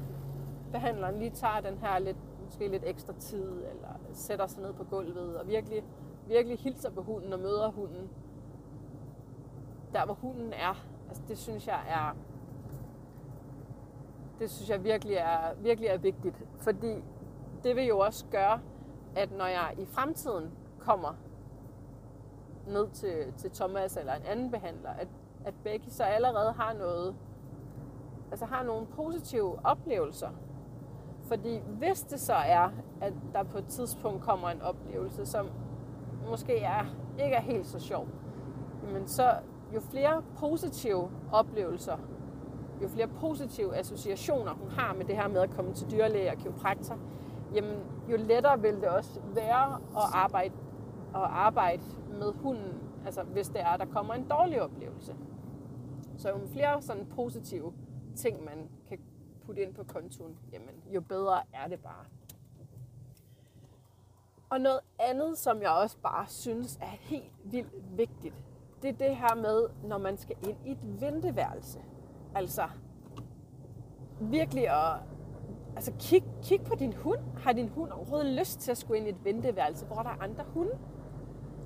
behandleren 0.72 1.18
lige 1.18 1.30
tager 1.30 1.60
den 1.60 1.78
her 1.78 1.98
lidt, 1.98 2.16
måske 2.46 2.68
lidt 2.68 2.82
ekstra 2.86 3.12
tid, 3.12 3.52
eller 3.52 3.98
sætter 4.12 4.46
sig 4.46 4.62
ned 4.62 4.72
på 4.72 4.84
gulvet, 4.84 5.36
og 5.36 5.46
virkelig, 5.46 5.84
virkelig 6.26 6.58
hilser 6.58 6.90
på 6.90 7.02
hunden 7.02 7.32
og 7.32 7.38
møder 7.38 7.70
hunden, 7.70 8.10
der 9.92 10.04
hvor 10.04 10.14
hunden 10.14 10.52
er. 10.52 10.86
Altså 11.08 11.22
det 11.28 11.38
synes 11.38 11.66
jeg 11.66 11.80
er, 11.88 12.16
det 14.38 14.50
synes 14.50 14.70
jeg 14.70 14.84
virkelig 14.84 15.14
er, 15.14 15.54
virkelig 15.54 15.88
er 15.88 15.98
vigtigt, 15.98 16.44
fordi 16.58 17.04
det 17.62 17.76
vil 17.76 17.84
jo 17.84 17.98
også 17.98 18.24
gøre, 18.30 18.60
at 19.16 19.32
når 19.32 19.46
jeg 19.46 19.74
i 19.78 19.84
fremtiden 19.84 20.50
kommer 20.78 21.14
ned 22.66 22.88
til, 22.90 23.32
til 23.36 23.50
Thomas 23.50 23.96
eller 23.96 24.14
en 24.14 24.22
anden 24.22 24.50
behandler, 24.50 24.90
at, 24.90 25.08
at 25.44 25.54
Becky 25.64 25.88
så 25.88 26.02
allerede 26.04 26.52
har 26.52 26.72
noget, 26.72 27.16
altså 28.30 28.46
har 28.46 28.62
nogle 28.62 28.86
positive 28.86 29.58
oplevelser. 29.64 30.30
Fordi 31.28 31.61
hvis 31.78 32.02
det 32.02 32.21
så 32.21 32.35
er, 32.35 32.71
at 33.00 33.12
der 33.33 33.42
på 33.42 33.59
et 33.59 33.66
tidspunkt 33.66 34.23
kommer 34.23 34.49
en 34.49 34.62
oplevelse, 34.62 35.26
som 35.26 35.47
måske 36.30 36.59
er, 36.59 36.85
ikke 37.25 37.37
er 37.37 37.40
helt 37.40 37.66
så 37.66 37.78
sjov, 37.78 38.09
jamen 38.87 39.06
så 39.06 39.33
jo 39.75 39.80
flere 39.80 40.23
positive 40.38 41.11
oplevelser, 41.33 41.97
jo 42.83 42.88
flere 42.88 43.09
positive 43.09 43.76
associationer 43.76 44.52
hun 44.52 44.71
har 44.71 44.95
med 44.95 45.04
det 45.04 45.16
her 45.16 45.28
med 45.28 45.40
at 45.40 45.50
komme 45.50 45.75
til 45.75 45.90
dyrlæge 45.90 46.30
og 46.30 46.37
kiropraktor, 46.37 46.99
jamen 47.54 47.78
jo 48.11 48.16
lettere 48.16 48.61
vil 48.61 48.75
det 48.75 48.88
også 48.88 49.21
være 49.35 49.75
at 49.75 50.11
arbejde, 50.14 50.54
at 51.14 51.21
arbejde 51.23 51.83
med 52.09 52.33
hunden, 52.42 52.80
altså 53.06 53.23
hvis 53.23 53.49
det 53.49 53.61
er, 53.61 53.68
at 53.68 53.80
der 53.80 53.87
kommer 53.87 54.14
en 54.14 54.26
dårlig 54.30 54.62
oplevelse. 54.62 55.14
Så 56.16 56.28
jo 56.28 56.47
flere 56.52 56.83
sådan 56.83 57.06
positive 57.06 57.73
ting, 58.16 58.45
man 58.45 58.68
kan 58.88 58.99
putte 59.46 59.62
ind 59.62 59.74
på 59.74 59.84
kontoen, 59.84 60.38
jamen 60.52 60.74
jo 60.94 61.00
bedre 61.00 61.42
er 61.52 61.68
det 61.68 61.80
bare. 61.80 62.04
Og 64.50 64.60
noget 64.60 64.80
andet, 64.98 65.38
som 65.38 65.62
jeg 65.62 65.70
også 65.70 65.98
bare 65.98 66.26
synes 66.28 66.76
er 66.76 66.96
helt 67.00 67.32
vildt 67.44 67.96
vigtigt, 67.96 68.34
det 68.82 68.88
er 68.88 69.06
det 69.08 69.16
her 69.16 69.34
med, 69.34 69.68
når 69.88 69.98
man 69.98 70.16
skal 70.16 70.36
ind 70.48 70.56
i 70.64 70.70
et 70.70 71.00
venteværelse. 71.00 71.78
Altså 72.34 72.68
virkelig 74.20 74.68
at 74.68 75.00
Altså 75.76 75.92
kig, 75.98 76.24
kig 76.42 76.60
på 76.60 76.74
din 76.74 76.92
hund. 76.92 77.20
Har 77.36 77.52
din 77.52 77.68
hund 77.68 77.90
overhovedet 77.90 78.38
lyst 78.38 78.60
til 78.60 78.70
at 78.70 78.78
skulle 78.78 78.98
ind 78.98 79.06
i 79.06 79.10
et 79.10 79.24
venteværelse, 79.24 79.86
hvor 79.86 79.96
der 79.96 80.10
er 80.10 80.22
andre 80.22 80.44
hunde? 80.44 80.78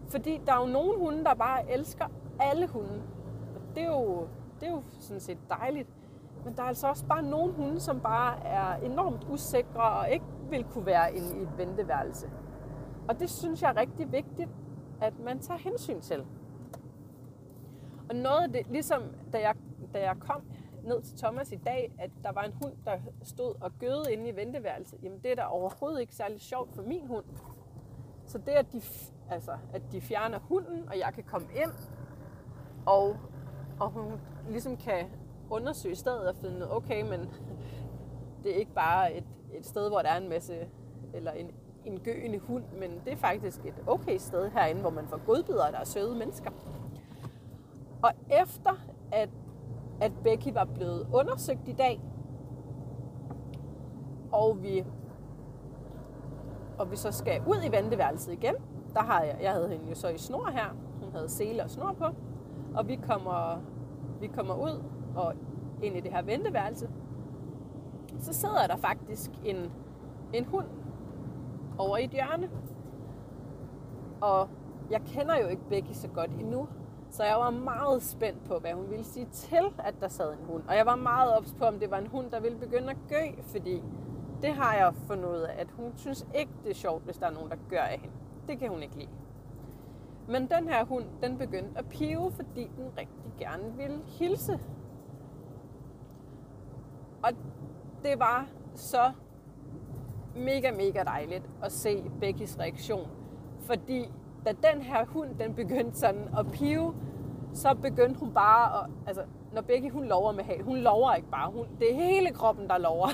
Fordi 0.09 0.41
der 0.47 0.53
er 0.53 0.61
jo 0.61 0.67
nogle 0.67 0.99
hunde, 0.99 1.25
der 1.25 1.35
bare 1.35 1.73
elsker 1.73 2.07
alle 2.41 2.67
hunde. 2.67 3.03
Og 3.55 3.61
det 3.75 3.83
er 3.83 3.87
jo, 3.87 4.29
det 4.61 4.69
er 4.69 4.73
jo 4.73 4.83
sådan 5.01 5.21
set 5.21 5.39
dejligt. 5.49 5.89
Men 6.45 6.57
der 6.57 6.63
er 6.63 6.67
altså 6.67 6.89
også 6.89 7.07
bare 7.07 7.23
nogle 7.23 7.53
hunde, 7.53 7.81
som 7.81 8.01
bare 8.01 8.47
er 8.47 8.75
enormt 8.77 9.27
usikre 9.31 9.91
og 9.91 10.11
ikke 10.11 10.25
vil 10.51 10.65
kunne 10.65 10.87
være 10.87 11.15
inde 11.15 11.39
i 11.39 11.43
et 11.43 11.59
venteværelse. 11.59 12.31
Og 13.09 13.21
det 13.21 13.31
synes 13.31 13.63
jeg 13.63 13.71
er 13.71 13.77
rigtig 13.77 14.13
vigtigt, 14.13 14.51
at 15.01 15.19
man 15.19 15.39
tager 15.39 15.59
hensyn 15.59 16.01
til. 16.01 16.27
Og 18.09 18.17
noget 18.17 18.43
af 18.43 18.53
det, 18.53 18.67
ligesom 18.71 19.03
da 19.33 19.39
jeg, 19.41 19.55
da 19.95 20.01
jeg 20.01 20.17
kom 20.21 20.43
ned 20.85 21.03
til 21.03 21.19
Thomas 21.19 21.53
i 21.53 21.57
dag, 21.57 21.93
at 21.99 22.11
der 22.23 22.33
var 22.33 22.43
en 22.43 22.53
hund, 22.63 22.73
der 22.85 22.99
stod 23.23 23.55
og 23.61 23.73
gøede 23.79 24.13
inde 24.13 24.29
i 24.29 24.37
venteværelset, 24.37 24.99
jamen 25.03 25.19
det 25.19 25.31
er 25.31 25.37
da 25.37 25.43
overhovedet 25.43 26.01
ikke 26.01 26.15
særlig 26.15 26.41
sjovt 26.41 26.75
for 26.75 26.83
min 26.83 27.07
hund. 27.07 27.25
Så 28.27 28.39
det, 28.39 28.53
at 28.53 28.73
de, 28.73 28.83
altså, 29.31 29.53
at 29.73 29.83
de 29.93 30.01
fjerner 30.01 30.39
hunden, 30.39 30.89
og 30.89 30.99
jeg 30.99 31.13
kan 31.15 31.25
komme 31.25 31.49
ind, 31.55 31.73
og, 32.87 33.17
og 33.81 33.91
hun 33.91 34.21
ligesom 34.49 34.77
kan 34.77 35.07
undersøge 35.51 35.95
stedet 35.95 36.29
og 36.29 36.37
finde, 36.37 36.73
okay, 36.77 37.03
men 37.03 37.21
det 38.43 38.55
er 38.55 38.57
ikke 38.57 38.75
bare 38.75 39.15
et, 39.15 39.25
et 39.55 39.67
sted, 39.67 39.89
hvor 39.89 39.99
der 39.99 40.09
er 40.09 40.17
en 40.17 40.29
masse, 40.29 40.55
eller 41.15 41.33
en, 41.33 41.51
en 41.85 42.01
gøende 42.01 42.39
hund, 42.39 42.65
men 42.79 42.91
det 43.05 43.13
er 43.13 43.17
faktisk 43.17 43.65
et 43.65 43.75
okay 43.87 44.19
sted 44.19 44.51
herinde, 44.51 44.81
hvor 44.81 44.91
man 44.91 45.09
får 45.09 45.21
godbidder, 45.27 45.71
der 45.71 45.79
er 45.79 45.85
søde 45.85 46.17
mennesker. 46.17 46.51
Og 48.03 48.11
efter 48.43 48.73
at, 49.13 49.29
at 50.01 50.13
Becky 50.25 50.53
var 50.55 50.65
blevet 50.65 51.07
undersøgt 51.13 51.69
i 51.69 51.73
dag, 51.73 52.01
og 54.33 54.63
vi, 54.63 54.85
og 56.79 56.91
vi 56.91 56.97
så 56.97 57.13
skal 57.13 57.43
ud 57.47 57.57
i 57.67 57.73
venteværelset 57.73 58.33
igen, 58.33 58.55
der 58.95 59.03
har 59.03 59.23
jeg, 59.23 59.39
jeg 59.43 59.53
havde 59.53 59.69
hende 59.69 59.89
jo 59.89 59.95
så 59.95 60.09
i 60.09 60.19
snor 60.19 60.51
her, 60.51 60.77
hun 61.03 61.13
havde 61.13 61.29
sele 61.29 61.65
og 61.65 61.71
snor 61.71 61.93
på, 61.93 62.05
og 62.75 62.89
vi 62.89 62.97
kommer, 62.97 63.61
vi 64.21 64.27
kommer 64.27 64.55
ud 64.55 64.83
og 65.17 65.35
ind 65.83 65.97
i 65.97 66.01
det 66.01 66.13
her 66.13 66.23
venteværelse, 66.23 66.89
så 68.19 68.33
sidder 68.33 68.67
der 68.67 68.77
faktisk 68.77 69.31
en, 69.45 69.73
en 70.33 70.45
hund 70.45 70.67
over 71.79 71.97
i 71.97 72.05
et 72.05 72.11
hjørne. 72.11 72.51
Og 74.21 74.49
jeg 74.91 75.01
kender 75.01 75.39
jo 75.39 75.47
ikke 75.47 75.63
Becky 75.69 75.93
så 75.93 76.09
godt 76.09 76.31
endnu, 76.31 76.69
så 77.11 77.25
jeg 77.25 77.37
var 77.37 77.51
meget 77.51 78.03
spændt 78.03 78.45
på, 78.45 78.59
hvad 78.59 78.73
hun 78.73 78.91
ville 78.91 79.05
sige 79.05 79.27
til, 79.33 79.65
at 79.79 79.95
der 80.01 80.09
sad 80.09 80.33
en 80.33 80.45
hund. 80.47 80.63
Og 80.69 80.77
jeg 80.77 80.87
var 80.87 80.97
meget 80.97 81.37
ops 81.37 81.55
på, 81.59 81.65
om 81.65 81.79
det 81.79 81.91
var 81.91 81.99
en 81.99 82.07
hund, 82.07 82.31
der 82.31 82.41
ville 82.41 82.59
begynde 82.59 82.91
at 82.91 82.97
gø, 83.09 83.43
fordi 83.43 83.83
det 84.43 84.51
har 84.51 84.75
jeg 84.75 84.95
fundet 85.07 85.29
ud 85.29 85.41
af, 85.41 85.55
at 85.59 85.71
hun 85.71 85.93
synes 85.97 86.27
ikke, 86.35 86.53
det 86.65 86.71
er 86.71 86.75
sjovt, 86.75 87.05
hvis 87.05 87.17
der 87.17 87.27
er 87.27 87.31
nogen, 87.31 87.51
der 87.51 87.57
gør 87.69 87.83
af 87.83 87.99
hende. 87.99 88.15
Det 88.49 88.59
kan 88.59 88.69
hun 88.69 88.83
ikke 88.83 88.97
lide. 88.97 89.11
Men 90.29 90.49
den 90.49 90.69
her 90.69 90.85
hund, 90.85 91.05
den 91.23 91.39
begyndte 91.39 91.79
at 91.79 91.89
pive, 91.89 92.33
fordi 92.33 92.71
den 92.77 92.87
rigtig 92.99 93.33
gerne 93.39 93.77
ville 93.77 93.99
hilse. 94.07 94.61
Og 97.23 97.31
det 98.03 98.19
var 98.19 98.47
så 98.75 99.13
mega, 100.37 100.71
mega 100.71 101.03
dejligt 101.05 101.51
at 101.63 101.73
se 101.73 102.11
Beckys 102.21 102.59
reaktion. 102.59 103.09
Fordi 103.61 104.11
da 104.47 104.53
den 104.73 104.83
her 104.83 105.05
hund, 105.07 105.35
den 105.39 105.55
begyndte 105.55 105.99
sådan 105.99 106.29
at 106.39 106.47
pive, 106.53 106.95
så 107.55 107.75
begyndte 107.75 108.21
hun 108.21 108.33
bare 108.33 108.83
at, 108.83 108.91
altså, 109.07 109.23
når 109.53 109.63
Becky 109.63 109.91
hun 109.91 110.05
lover 110.05 110.33
med 110.33 110.45
hal, 110.45 110.63
hun 110.63 110.77
lover 110.77 111.15
ikke 111.15 111.31
bare, 111.31 111.51
hun, 111.51 111.67
det 111.79 111.93
er 111.93 111.95
hele 111.95 112.31
kroppen, 112.31 112.69
der 112.69 112.79
lover. 112.79 113.09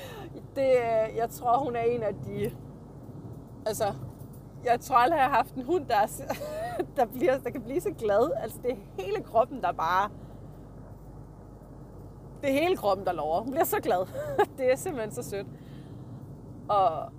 det, 0.56 0.70
øh, 0.70 1.16
jeg 1.16 1.30
tror, 1.30 1.58
hun 1.58 1.76
er 1.76 1.80
en 1.80 2.02
af 2.02 2.14
de, 2.14 2.50
altså, 3.66 3.84
jeg 4.64 4.80
tror 4.80 4.96
aldrig, 4.96 5.16
jeg 5.16 5.24
har 5.24 5.36
haft 5.36 5.54
en 5.54 5.62
hund, 5.62 5.86
der, 5.86 6.22
der, 6.96 7.06
bliver, 7.06 7.38
der 7.38 7.50
kan 7.50 7.62
blive 7.62 7.80
så 7.80 7.90
glad. 7.98 8.30
Altså, 8.42 8.58
det 8.62 8.70
er 8.70 9.02
hele 9.02 9.22
kroppen, 9.22 9.62
der 9.62 9.72
bare, 9.72 10.10
det 12.42 12.50
er 12.50 12.52
hele 12.52 12.76
kroppen, 12.76 13.06
der 13.06 13.12
lover. 13.12 13.40
Hun 13.40 13.50
bliver 13.50 13.64
så 13.64 13.80
glad. 13.80 14.06
det 14.58 14.72
er 14.72 14.76
simpelthen 14.76 15.12
så 15.12 15.22
sødt. 15.22 15.46
Og, 16.68 17.12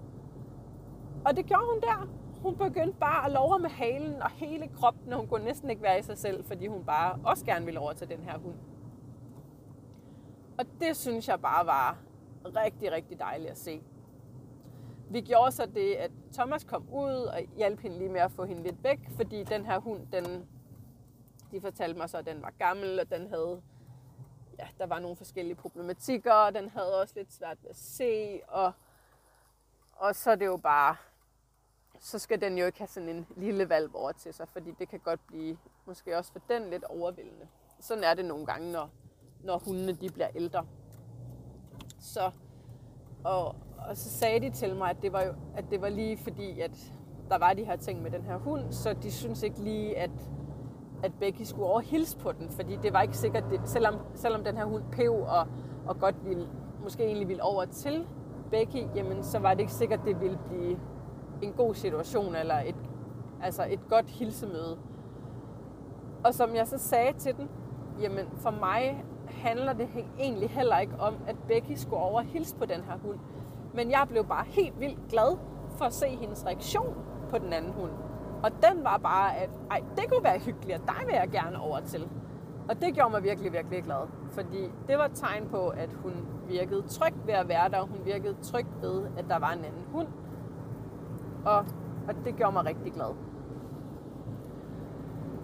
og 1.26 1.36
det 1.36 1.46
gjorde 1.46 1.66
hun 1.74 1.82
der. 1.82 2.10
Hun 2.42 2.56
begyndte 2.56 3.00
bare 3.00 3.26
at 3.26 3.32
love 3.32 3.60
med 3.60 3.70
halen 3.70 4.22
og 4.22 4.30
hele 4.30 4.68
kroppen, 4.68 5.14
og 5.14 5.20
hun 5.20 5.28
kunne 5.28 5.46
næsten 5.46 5.70
ikke 5.70 5.82
være 5.82 6.00
i 6.00 6.02
sig 6.02 6.18
selv, 6.18 6.46
fordi 6.46 6.68
hun 6.68 6.84
bare 6.84 7.20
også 7.24 7.46
gerne 7.46 7.66
ville 7.66 7.80
over 7.80 7.94
til 7.94 8.10
den 8.10 8.20
her 8.24 8.38
hund. 8.38 8.56
Og 10.58 10.66
det 10.80 10.96
synes 10.96 11.28
jeg 11.28 11.42
bare 11.42 11.66
var 11.66 11.98
rigtig, 12.46 12.92
rigtig 12.92 13.20
dejligt 13.20 13.52
at 13.52 13.58
se. 13.58 13.82
Vi 15.10 15.22
gjorde 15.22 15.52
så 15.52 15.66
det, 15.76 15.94
at 15.94 16.12
Thomas 16.34 16.64
kom 16.64 16.90
ud 16.94 17.14
og 17.14 17.40
hjalp 17.58 17.80
hende 17.80 17.98
lige 17.98 18.10
med 18.10 18.22
at 18.22 18.32
få 18.32 18.46
hende 18.46 18.64
lidt 18.64 18.84
væk, 18.84 19.10
fordi 19.16 19.44
den 19.44 19.66
her 19.66 19.80
hund, 19.80 20.08
den, 20.12 20.48
de 21.52 21.62
fortalte 21.62 22.00
mig 22.00 22.10
så, 22.10 22.18
at 22.18 22.26
den 22.26 22.42
var 22.42 22.54
gammel, 22.60 23.00
og 23.00 23.12
den 23.12 23.28
havde, 23.30 23.62
ja, 24.60 24.68
der 24.78 24.86
var 24.86 25.00
nogle 25.00 25.18
forskellige 25.18 25.56
problematikker, 25.56 26.34
og 26.34 26.54
den 26.54 26.70
havde 26.70 27.02
også 27.02 27.14
lidt 27.18 27.34
svært 27.34 27.58
ved 27.64 27.70
at 27.70 27.76
se, 27.76 28.42
og, 28.48 28.72
og 29.94 30.16
så 30.16 30.32
er 30.32 30.36
det 30.36 30.46
jo 30.46 30.58
bare, 30.58 30.96
så 32.00 32.20
skal 32.20 32.42
den 32.42 32.58
jo 32.58 32.66
ikke 32.66 32.78
have 32.78 32.88
sådan 32.88 33.10
en 33.10 33.28
lille 33.36 33.70
valg 33.70 33.96
over 33.96 34.12
til 34.12 34.34
sig, 34.34 34.48
fordi 34.48 34.72
det 34.80 34.90
kan 34.90 35.00
godt 35.00 35.28
blive, 35.28 35.58
måske 35.86 36.18
også 36.18 36.32
for 36.32 36.42
den, 36.50 36.70
lidt 36.70 36.84
overvældende. 36.84 37.48
Sådan 37.80 38.04
er 38.04 38.14
det 38.14 38.26
nogle 38.26 38.46
gange, 38.46 38.72
når, 38.72 38.90
når 39.44 39.58
hundene 39.58 39.94
de 39.94 40.10
bliver 40.10 40.30
ældre. 40.36 40.68
Så, 42.00 42.32
og, 43.24 43.56
og 43.78 43.98
så 43.98 44.10
sagde 44.10 44.40
de 44.40 44.50
til 44.50 44.76
mig, 44.76 44.90
at 44.90 44.98
det 45.02 45.14
var, 45.14 45.24
jo, 45.24 45.34
at 45.56 45.66
det 45.72 45.82
var 45.82 45.90
lige 45.90 46.18
fordi, 46.18 46.60
at 46.60 46.94
der 47.30 47.38
var 47.38 47.54
de 47.54 47.66
her 47.66 47.76
ting 47.76 48.02
med 48.02 48.12
den 48.12 48.24
her 48.24 48.38
hund, 48.38 48.74
så 48.74 48.94
de 48.94 49.12
synes 49.12 49.44
ikke 49.44 49.60
lige, 49.60 49.98
at, 49.98 50.12
at 51.08 51.14
Becky 51.20 51.42
skulle 51.42 51.68
over 51.68 51.80
hilse 51.80 52.18
på 52.18 52.32
den, 52.32 52.50
fordi 52.50 52.76
det 52.84 52.94
var 52.94 53.02
ikke 53.02 53.18
sikkert, 53.18 53.44
det, 53.52 53.62
selvom, 53.66 53.96
selvom 54.16 54.44
den 54.44 54.58
her 54.58 54.66
hund 54.66 54.84
pev 54.92 55.14
og, 55.14 55.48
og 55.88 56.00
godt 56.00 56.16
ville, 56.26 56.48
måske 56.84 57.04
egentlig 57.04 57.28
ville 57.28 57.44
over 57.44 57.66
til 57.66 58.08
Becky, 58.52 58.96
jamen 58.96 59.24
så 59.24 59.40
var 59.40 59.54
det 59.54 59.60
ikke 59.60 59.74
sikkert, 59.74 60.00
det 60.06 60.22
ville 60.22 60.40
blive 60.50 60.80
en 61.42 61.54
god 61.54 61.76
situation, 61.76 62.36
eller 62.36 62.56
et, 62.56 62.76
altså 63.44 63.66
et 63.70 63.80
godt 63.90 64.10
hilsemøde. 64.10 64.78
Og 66.24 66.34
som 66.34 66.56
jeg 66.56 66.68
så 66.68 66.78
sagde 66.78 67.14
til 67.14 67.36
den, 67.38 67.50
jamen 68.02 68.26
for 68.36 68.52
mig 68.52 69.06
handler 69.28 69.74
det 69.74 69.88
egentlig 70.20 70.50
heller 70.50 70.78
ikke 70.78 70.96
om, 71.00 71.16
at 71.28 71.36
Becky 71.48 71.74
skulle 71.76 72.02
over 72.02 72.22
hilse 72.22 72.56
på 72.56 72.66
den 72.66 72.82
her 72.82 72.98
hund. 73.04 73.20
Men 73.74 73.92
jeg 73.92 74.06
blev 74.10 74.26
bare 74.26 74.46
helt 74.48 74.80
vildt 74.80 75.00
glad 75.10 75.38
for 75.70 75.86
at 75.86 75.94
se 75.94 76.08
hendes 76.08 76.46
reaktion 76.46 76.96
på 77.30 77.38
den 77.38 77.54
anden 77.54 77.72
hund. 77.72 77.92
Og 78.44 78.52
den 78.52 78.84
var 78.84 78.98
bare, 78.98 79.38
at 79.38 79.50
ej, 79.72 79.84
det 79.96 80.12
kunne 80.12 80.24
være 80.24 80.40
hyggeligt, 80.40 80.82
og 80.82 80.88
dig 80.88 81.08
vil 81.08 81.14
jeg 81.16 81.30
gerne 81.32 81.60
over 81.60 81.80
til. 81.80 82.10
Og 82.70 82.82
det 82.82 82.94
gjorde 82.94 83.10
mig 83.10 83.24
virkelig, 83.24 83.54
virkelig 83.54 83.84
glad. 83.84 84.08
Fordi 84.32 84.72
det 84.88 84.98
var 84.98 85.06
et 85.06 85.12
tegn 85.14 85.48
på, 85.50 85.68
at 85.68 85.90
hun 85.94 86.14
virkede 86.48 86.82
tryg 86.82 87.14
ved 87.26 87.34
at 87.34 87.48
være 87.48 87.70
der. 87.70 87.82
Hun 87.82 88.00
virkede 88.06 88.36
tryg 88.42 88.66
ved, 88.82 89.06
at 89.18 89.26
der 89.30 89.40
var 89.40 89.52
en 89.52 89.66
anden 89.66 89.86
hund. 89.92 90.08
Og, 91.46 91.58
og 92.08 92.16
det 92.26 92.36
gjorde 92.36 92.54
mig 92.54 92.66
rigtig 92.66 92.94
glad. 92.94 93.16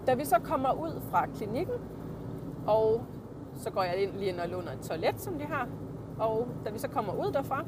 Da 0.06 0.14
vi 0.14 0.24
så 0.24 0.38
kommer 0.44 0.72
ud 0.72 1.00
fra 1.10 1.26
klinikken, 1.26 1.74
og 2.66 3.02
så 3.54 3.70
går 3.70 3.82
jeg 3.82 3.96
ind 3.96 4.12
lige 4.12 4.28
ind 4.28 4.40
og 4.40 4.48
låner 4.48 4.72
et 4.72 4.80
toilet, 4.80 5.20
som 5.20 5.38
de 5.38 5.44
har. 5.44 5.68
Og 6.18 6.48
da 6.64 6.70
vi 6.70 6.78
så 6.78 6.88
kommer 6.88 7.12
ud 7.26 7.32
derfra, 7.32 7.64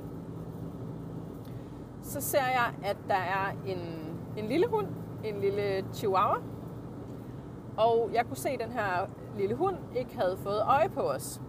så 2.02 2.20
ser 2.20 2.38
jeg, 2.38 2.74
at 2.90 2.96
der 3.08 3.14
er 3.14 3.50
en, 3.66 3.78
en 4.36 4.46
lille 4.46 4.66
hund, 4.66 4.86
en 5.28 5.40
lille 5.40 5.84
chihuahua. 5.92 6.36
Og 7.76 8.10
jeg 8.12 8.26
kunne 8.26 8.36
se, 8.36 8.48
at 8.48 8.60
den 8.60 8.72
her 8.72 9.06
lille 9.36 9.54
hund 9.54 9.76
ikke 9.96 10.16
havde 10.16 10.36
fået 10.36 10.62
øje 10.66 10.88
på 10.88 11.00
os. 11.00 11.40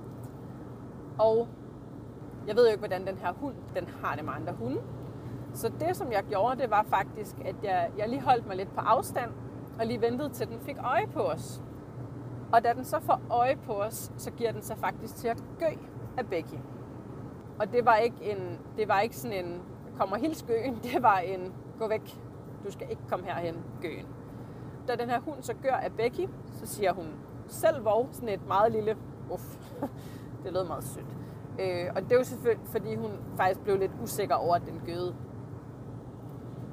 Og 1.19 1.47
jeg 2.47 2.55
ved 2.55 2.63
jo 2.63 2.71
ikke, 2.71 2.79
hvordan 2.79 3.07
den 3.07 3.17
her 3.17 3.33
hund 3.33 3.55
den 3.75 3.87
har 4.01 4.15
det 4.15 4.25
med 4.25 4.33
andre 4.33 4.53
hunde. 4.53 4.81
Så 5.53 5.71
det, 5.79 5.95
som 5.97 6.11
jeg 6.11 6.23
gjorde, 6.29 6.61
det 6.61 6.69
var 6.71 6.85
faktisk, 6.89 7.35
at 7.45 7.55
jeg, 7.63 7.91
jeg 7.97 8.09
lige 8.09 8.21
holdt 8.21 8.47
mig 8.47 8.55
lidt 8.57 8.73
på 8.75 8.79
afstand, 8.79 9.31
og 9.79 9.85
lige 9.85 10.01
ventede 10.01 10.29
til 10.29 10.47
den 10.47 10.59
fik 10.59 10.77
øje 10.83 11.07
på 11.07 11.19
os. 11.19 11.63
Og 12.53 12.63
da 12.63 12.73
den 12.73 12.85
så 12.85 12.99
får 12.99 13.21
øje 13.29 13.55
på 13.55 13.73
os, 13.73 14.11
så 14.17 14.31
giver 14.31 14.51
den 14.51 14.61
sig 14.61 14.77
faktisk 14.77 15.15
til 15.15 15.27
at 15.27 15.43
gø 15.59 15.65
af 16.17 16.27
Becky. 16.27 16.59
Og 17.59 17.71
det 17.71 17.85
var 17.85 17.95
ikke, 17.95 18.17
en, 18.21 18.59
det 18.77 18.87
var 18.87 18.99
ikke 18.99 19.17
sådan 19.17 19.45
en, 19.45 19.61
kommer 19.97 20.17
helt 20.17 20.37
skøen, 20.37 20.79
det 20.93 21.03
var 21.03 21.17
en, 21.17 21.53
gå 21.79 21.87
væk, 21.87 22.19
du 22.67 22.71
skal 22.71 22.88
ikke 22.89 23.01
komme 23.10 23.25
herhen, 23.25 23.56
gøen. 23.82 24.06
Da 24.88 24.95
den 24.95 25.10
her 25.10 25.19
hund 25.19 25.41
så 25.41 25.53
gør 25.63 25.71
af 25.71 25.91
Becky, 25.91 26.30
så 26.53 26.65
siger 26.65 26.93
hun 26.93 27.06
selv 27.47 27.86
vov, 27.86 28.08
sådan 28.12 28.30
et 28.30 28.47
meget 28.47 28.71
lille, 28.71 28.97
uff, 29.32 29.58
det 30.43 30.53
lød 30.53 30.67
meget 30.67 30.84
sødt. 30.84 31.17
Øh, 31.60 31.91
og 31.95 32.01
det 32.01 32.12
er 32.12 32.15
jo 32.15 32.23
selvfølgelig, 32.23 32.67
fordi 32.67 32.95
hun 32.95 33.12
faktisk 33.38 33.60
blev 33.60 33.77
lidt 33.77 33.91
usikker 34.03 34.36
over, 34.36 34.56
at 34.56 34.62
den 34.65 34.82
gøde. 34.86 35.15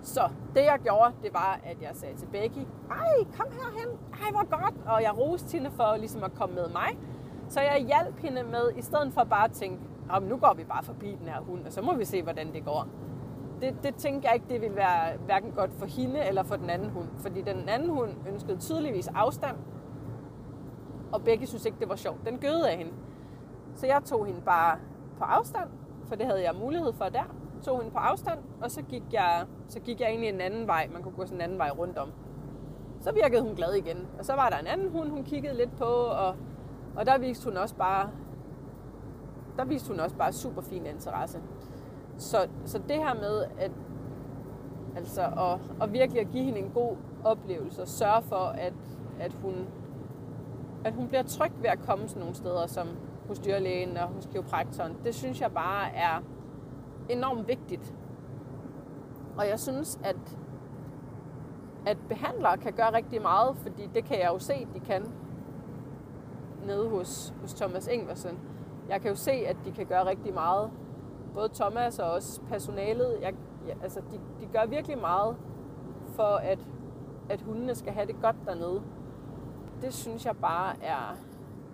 Så 0.03 0.29
det 0.55 0.65
jeg 0.65 0.79
gjorde, 0.83 1.13
det 1.23 1.35
var, 1.35 1.61
at 1.65 1.83
jeg 1.83 1.91
sagde 1.93 2.17
til 2.17 2.27
Becky, 2.27 2.67
ej, 2.91 3.25
kom 3.39 3.47
herhen, 3.53 3.99
ej, 4.13 4.31
hvor 4.31 4.63
godt. 4.63 4.75
Og 4.87 5.03
jeg 5.03 5.19
roste 5.19 5.53
hende 5.57 5.71
for 5.71 5.97
ligesom 5.97 6.25
at 6.25 6.35
komme 6.35 6.55
med 6.55 6.69
mig. 6.69 6.99
Så 7.49 7.61
jeg 7.61 7.85
hjalp 7.87 8.19
hende 8.19 8.43
med, 8.43 8.73
i 8.77 8.83
stedet 8.83 9.13
for 9.13 9.25
bare 9.25 9.45
at 9.45 9.53
tænke, 9.53 9.79
nu 10.23 10.37
går 10.37 10.55
vi 10.55 10.65
bare 10.65 10.83
forbi 10.83 11.17
den 11.21 11.29
her 11.29 11.41
hund, 11.41 11.67
og 11.67 11.73
så 11.73 11.83
må 11.83 11.95
vi 11.95 12.05
se, 12.05 12.23
hvordan 12.23 12.53
det 12.53 12.65
går. 12.65 12.89
Det, 13.61 13.75
det 13.83 13.95
tænkte 13.95 14.29
jeg 14.29 14.35
ikke, 14.35 14.47
det 14.49 14.61
ville 14.61 14.77
være 14.77 15.17
hverken 15.17 15.53
godt 15.53 15.73
for 15.73 15.87
hende 15.87 16.25
eller 16.25 16.43
for 16.43 16.57
den 16.57 16.71
anden 16.71 16.91
hund. 16.91 17.09
Fordi 17.19 17.43
den 17.43 17.69
anden 17.69 17.91
hund 17.91 18.11
ønskede 18.29 18.59
tydeligvis 18.59 19.09
afstand, 19.09 19.57
og 21.13 21.25
begge 21.25 21.47
synes 21.47 21.65
ikke, 21.65 21.79
det 21.81 21.89
var 21.89 21.97
sjovt. 21.97 22.27
Den 22.27 22.39
gøde 22.39 22.71
af 22.71 22.77
hende. 22.77 22.93
Så 23.75 23.87
jeg 23.87 24.03
tog 24.05 24.27
hende 24.27 24.41
bare 24.41 24.79
på 25.19 25.25
afstand, 25.25 25.71
for 26.07 26.15
det 26.15 26.27
havde 26.27 26.43
jeg 26.43 26.55
mulighed 26.55 26.93
for 26.93 27.05
der 27.05 27.35
tog 27.63 27.79
hende 27.79 27.93
på 27.93 27.99
afstand, 27.99 28.39
og 28.63 28.71
så 28.71 28.83
gik 28.83 29.03
jeg, 29.13 29.47
så 29.69 29.81
gik 29.81 30.01
jeg 30.01 30.09
egentlig 30.09 30.29
en 30.29 30.41
anden 30.41 30.67
vej. 30.67 30.89
Man 30.93 31.03
kunne 31.03 31.15
gå 31.15 31.27
sådan 31.27 31.37
en 31.37 31.41
anden 31.41 31.59
vej 31.59 31.71
rundt 31.71 31.99
om. 31.99 32.13
Så 33.01 33.13
virkede 33.13 33.43
hun 33.43 33.55
glad 33.55 33.75
igen. 33.75 34.07
Og 34.19 34.25
så 34.25 34.35
var 34.35 34.49
der 34.49 34.59
en 34.59 34.67
anden 34.67 34.91
hund, 34.91 35.11
hun 35.11 35.25
kiggede 35.25 35.57
lidt 35.57 35.77
på, 35.77 35.85
og, 35.85 36.37
og 36.97 37.07
der 37.07 37.19
viste 37.19 37.45
hun 37.45 37.57
også 37.57 37.75
bare 37.75 38.11
der 39.57 39.65
viste 39.65 39.89
hun 39.89 40.01
også 40.01 40.17
bare 40.17 40.33
super 40.33 40.63
fin 40.63 40.87
interesse. 40.87 41.41
Så, 42.19 42.49
så 42.65 42.79
det 42.79 42.97
her 42.97 43.15
med 43.15 43.45
at, 43.59 43.71
altså 44.97 45.23
at, 45.23 45.83
at 45.83 45.93
virkelig 45.93 46.21
at 46.21 46.31
give 46.31 46.45
hende 46.45 46.59
en 46.59 46.71
god 46.75 46.97
oplevelse 47.25 47.83
og 47.83 47.89
sørge 47.89 48.23
for, 48.23 48.37
at, 48.37 48.73
at, 49.21 49.33
hun, 49.33 49.67
at 50.85 50.93
hun 50.95 51.09
bliver 51.09 51.23
tryg 51.23 51.53
ved 51.63 51.71
at 51.71 51.79
komme 51.79 52.09
sådan 52.09 52.21
nogle 52.21 52.35
steder, 52.35 52.67
som, 52.67 52.89
hos 53.29 53.39
dyrlægen 53.39 53.97
og 53.97 54.09
hos 54.09 54.27
kiropraktoren. 54.27 54.97
Det 55.05 55.15
synes 55.15 55.41
jeg 55.41 55.53
bare 55.53 55.95
er 55.95 56.23
enormt 57.09 57.49
vigtigt. 57.49 57.95
Og 59.37 59.49
jeg 59.49 59.61
synes, 59.61 60.01
at, 60.05 60.39
at 61.87 61.97
behandlere 62.09 62.57
kan 62.57 62.73
gøre 62.73 62.93
rigtig 62.93 63.23
meget, 63.23 63.57
fordi 63.57 63.91
det 63.95 64.05
kan 64.05 64.21
jeg 64.21 64.29
jo 64.33 64.39
se, 64.39 64.67
de 64.75 64.81
kan 64.81 65.13
nede 66.67 66.89
hos, 66.89 67.35
hos 67.41 67.55
Thomas 67.55 67.87
Ingversen. 67.87 68.39
Jeg 68.89 69.01
kan 69.01 69.11
jo 69.11 69.17
se, 69.17 69.33
at 69.33 69.57
de 69.65 69.73
kan 69.73 69.87
gøre 69.87 70.07
rigtig 70.07 70.35
meget. 70.35 70.71
Både 71.35 71.49
Thomas 71.55 71.99
og 71.99 72.11
også 72.13 72.41
personalet. 72.49 73.19
Jeg, 73.23 73.35
jeg, 73.67 73.77
altså, 73.83 74.01
de, 74.01 74.21
de 74.41 74.53
gør 74.53 74.67
virkelig 74.67 74.99
meget 74.99 75.37
for, 76.17 76.37
at, 76.37 76.69
at 77.31 77.41
hundene 77.41 77.75
skal 77.75 77.93
have 77.93 78.07
det 78.07 78.17
godt 78.23 78.37
dernede. 78.47 78.83
Det 79.83 79.95
synes 79.95 80.27
jeg 80.27 80.37
bare 80.37 80.83
er 80.83 81.17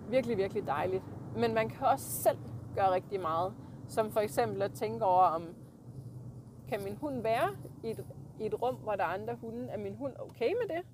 virkelig, 0.09 0.37
virkelig 0.37 0.67
dejligt. 0.67 1.03
Men 1.35 1.53
man 1.53 1.69
kan 1.69 1.87
også 1.87 2.05
selv 2.05 2.37
gøre 2.75 2.91
rigtig 2.91 3.21
meget. 3.21 3.53
Som 3.87 4.11
for 4.11 4.19
eksempel 4.19 4.61
at 4.61 4.71
tænke 4.71 5.05
over, 5.05 5.23
om 5.23 5.43
kan 6.69 6.83
min 6.83 6.95
hund 6.95 7.21
være 7.21 7.49
i 7.83 7.89
et, 7.89 8.05
i 8.39 8.45
et 8.45 8.61
rum, 8.61 8.75
hvor 8.75 8.91
der 8.91 9.03
er 9.03 9.07
andre 9.07 9.35
hunde? 9.35 9.67
Er 9.67 9.77
min 9.77 9.95
hund 9.95 10.13
okay 10.19 10.53
med 10.61 10.75
det? 10.75 10.85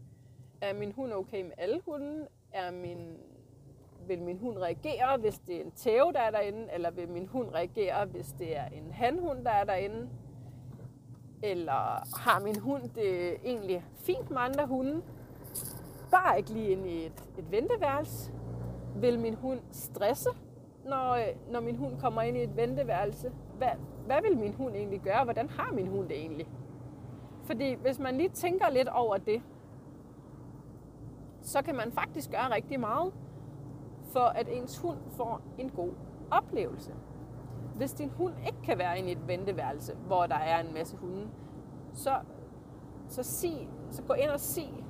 Er 0.62 0.74
min 0.74 0.92
hund 0.92 1.14
okay 1.14 1.42
med 1.42 1.52
alle 1.58 1.82
hunde? 1.86 2.28
Er 2.52 2.72
min, 2.72 3.18
vil 4.08 4.22
min 4.22 4.38
hund 4.38 4.58
reagere, 4.58 5.18
hvis 5.18 5.40
det 5.40 5.56
er 5.56 5.62
en 5.62 5.72
tæve, 5.72 6.12
der 6.14 6.20
er 6.20 6.32
derinde? 6.32 6.68
Eller 6.74 6.92
vil 6.92 7.10
min 7.10 7.28
hund 7.28 7.50
reagere, 7.54 8.06
hvis 8.06 8.32
det 8.32 8.58
er 8.58 8.66
en 8.66 8.92
hanhund, 8.92 9.46
der 9.46 9.52
er 9.52 9.64
derinde? 9.64 10.10
Eller 11.44 12.18
har 12.18 12.40
min 12.40 12.60
hund 12.60 12.90
det 12.90 13.38
egentlig 13.46 13.86
fint 13.96 14.30
med 14.30 14.38
andre 14.40 14.66
hunde? 14.68 15.02
Bare 16.12 16.38
ikke 16.38 16.50
lige 16.50 16.70
ind 16.70 16.88
i 16.88 17.06
et, 17.06 17.24
et 17.38 17.52
venteværelse. 17.52 18.32
Vil 18.96 19.20
min 19.20 19.34
hund 19.34 19.60
stresse, 19.72 20.30
når, 20.86 21.20
når 21.52 21.60
min 21.60 21.76
hund 21.76 22.00
kommer 22.00 22.22
ind 22.22 22.38
i 22.38 22.44
et 22.44 22.56
venteværelse? 22.56 23.32
Hvad, 23.58 23.72
hvad 24.06 24.22
vil 24.22 24.38
min 24.38 24.54
hund 24.54 24.76
egentlig 24.76 25.02
gøre? 25.02 25.24
Hvordan 25.24 25.50
har 25.50 25.72
min 25.72 25.88
hund 25.88 26.10
det 26.10 26.18
egentlig? 26.18 26.48
Fordi 27.44 27.74
hvis 27.74 28.00
man 28.00 28.18
lige 28.18 28.30
tænker 28.30 28.70
lidt 28.70 28.88
over 28.88 29.18
det, 29.18 29.42
så 31.42 31.62
kan 31.62 31.76
man 31.76 31.92
faktisk 31.92 32.32
gøre 32.32 32.56
rigtig 32.56 32.80
meget 32.80 33.14
for, 34.18 34.26
at 34.26 34.48
ens 34.52 34.78
hund 34.78 34.98
får 35.10 35.42
en 35.58 35.70
god 35.70 35.92
oplevelse. 36.32 36.94
Hvis 37.76 37.94
din 37.94 38.10
hund 38.10 38.34
ikke 38.48 38.62
kan 38.64 38.78
være 38.78 39.00
inde 39.00 39.10
i 39.10 39.12
et 39.12 39.28
venteværelse, 39.28 39.96
hvor 40.08 40.26
der 40.26 40.36
er 40.36 40.60
en 40.64 40.74
masse 40.74 40.98
hunde, 40.98 41.28
så, 41.94 42.16
så, 43.08 43.24
sig, 43.24 43.70
så 43.92 44.04
gå 44.04 44.14
ind 44.14 44.30
og 44.30 44.40
sig 44.40 44.86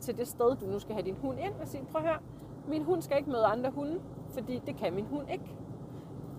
til 0.00 0.18
det 0.18 0.28
sted, 0.28 0.56
du 0.56 0.66
nu 0.66 0.78
skal 0.78 0.94
have 0.94 1.04
din 1.04 1.16
hund 1.22 1.40
ind, 1.40 1.52
og 1.60 1.68
sige, 1.68 1.84
prøv 1.92 2.02
at 2.02 2.08
høre, 2.08 2.18
min 2.68 2.82
hund 2.82 3.02
skal 3.02 3.16
ikke 3.16 3.30
møde 3.30 3.44
andre 3.44 3.70
hunde, 3.70 4.00
fordi 4.32 4.62
det 4.66 4.76
kan 4.76 4.94
min 4.94 5.06
hund 5.06 5.30
ikke. 5.30 5.56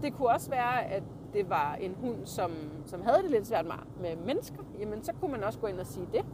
Det 0.01 0.13
kunne 0.13 0.29
også 0.29 0.49
være, 0.49 0.85
at 0.85 1.03
det 1.33 1.49
var 1.49 1.75
en 1.75 1.95
hund, 2.01 2.25
som, 2.25 2.51
som 2.85 3.01
havde 3.01 3.23
det 3.23 3.31
lidt 3.31 3.47
svært 3.47 3.65
med, 3.65 3.73
med 4.01 4.25
mennesker, 4.25 4.63
jamen 4.79 5.03
så 5.03 5.13
kunne 5.13 5.31
man 5.31 5.43
også 5.43 5.59
gå 5.59 5.67
ind 5.67 5.79
og 5.79 5.85
sige 5.85 6.07
det. 6.13 6.25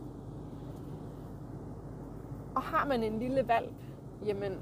Og 2.56 2.62
har 2.62 2.86
man 2.86 3.04
en 3.04 3.20
lille 3.20 3.48
valp, 3.48 3.76
jamen 4.26 4.58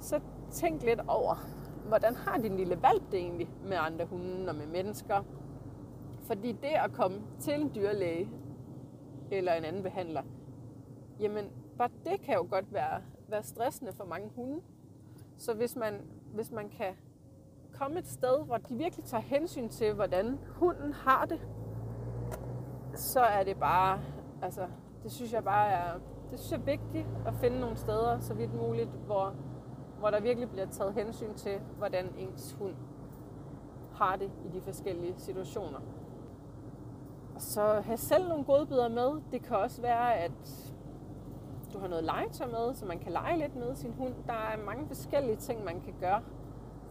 så 0.00 0.20
tænk 0.50 0.82
lidt 0.82 1.00
over, 1.08 1.34
hvordan 1.88 2.14
har 2.14 2.38
din 2.38 2.56
lille 2.56 2.82
valp 2.82 3.02
det 3.12 3.20
egentlig 3.20 3.50
med 3.64 3.76
andre 3.76 4.04
hunde 4.04 4.48
og 4.48 4.54
med 4.54 4.66
mennesker? 4.66 5.22
Fordi 6.22 6.52
det 6.52 6.68
at 6.84 6.92
komme 6.92 7.22
til 7.40 7.60
en 7.60 7.70
dyrlæge 7.74 8.28
eller 9.30 9.52
en 9.52 9.64
anden 9.64 9.82
behandler, 9.82 10.22
jamen 11.20 11.50
bare 11.78 11.90
det 12.04 12.20
kan 12.20 12.34
jo 12.34 12.46
godt 12.50 12.72
være, 12.72 13.02
være 13.28 13.42
stressende 13.42 13.92
for 13.92 14.04
mange 14.04 14.30
hunde. 14.36 14.60
Så 15.36 15.54
hvis 15.54 15.76
man, 15.76 16.00
hvis 16.34 16.50
man 16.50 16.68
kan 16.68 16.94
komme 17.72 17.98
et 17.98 18.08
sted, 18.08 18.44
hvor 18.44 18.56
de 18.56 18.74
virkelig 18.74 19.04
tager 19.04 19.22
hensyn 19.22 19.68
til, 19.68 19.94
hvordan 19.94 20.38
hunden 20.46 20.92
har 20.92 21.24
det, 21.24 21.40
så 22.94 23.20
er 23.20 23.44
det 23.44 23.56
bare, 23.56 24.00
altså, 24.42 24.66
det 25.02 25.12
synes 25.12 25.32
jeg 25.32 25.44
bare 25.44 25.70
er, 25.70 25.98
det 26.30 26.40
synes 26.40 26.52
jeg 26.52 26.58
er 26.58 26.78
vigtigt 26.78 27.06
at 27.26 27.34
finde 27.34 27.60
nogle 27.60 27.76
steder, 27.76 28.18
så 28.20 28.34
vidt 28.34 28.54
muligt, 28.54 28.90
hvor, 28.90 29.34
hvor 29.98 30.10
der 30.10 30.20
virkelig 30.20 30.50
bliver 30.50 30.66
taget 30.66 30.94
hensyn 30.94 31.34
til, 31.34 31.60
hvordan 31.78 32.14
ens 32.18 32.56
hund 32.58 32.74
har 33.94 34.16
det 34.16 34.30
i 34.44 34.48
de 34.48 34.60
forskellige 34.60 35.14
situationer. 35.16 35.78
Og 37.34 37.42
så 37.42 37.80
have 37.84 37.96
selv 37.96 38.28
nogle 38.28 38.44
godbidder 38.44 38.88
med. 38.88 39.22
Det 39.32 39.42
kan 39.42 39.56
også 39.56 39.82
være, 39.82 40.14
at 40.14 40.72
du 41.72 41.78
har 41.78 41.88
noget 41.88 42.04
legetøj 42.04 42.46
med, 42.46 42.74
så 42.74 42.86
man 42.86 42.98
kan 42.98 43.12
lege 43.12 43.38
lidt 43.38 43.56
med 43.56 43.74
sin 43.74 43.92
hund. 43.92 44.14
Der 44.26 44.32
er 44.32 44.64
mange 44.66 44.86
forskellige 44.86 45.36
ting, 45.36 45.64
man 45.64 45.80
kan 45.80 45.94
gøre 46.00 46.22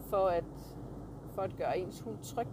for 0.00 0.26
at, 0.26 0.44
for 1.34 1.42
at 1.42 1.56
gøre 1.56 1.78
ens 1.78 2.00
hund 2.00 2.18
tryg. 2.22 2.48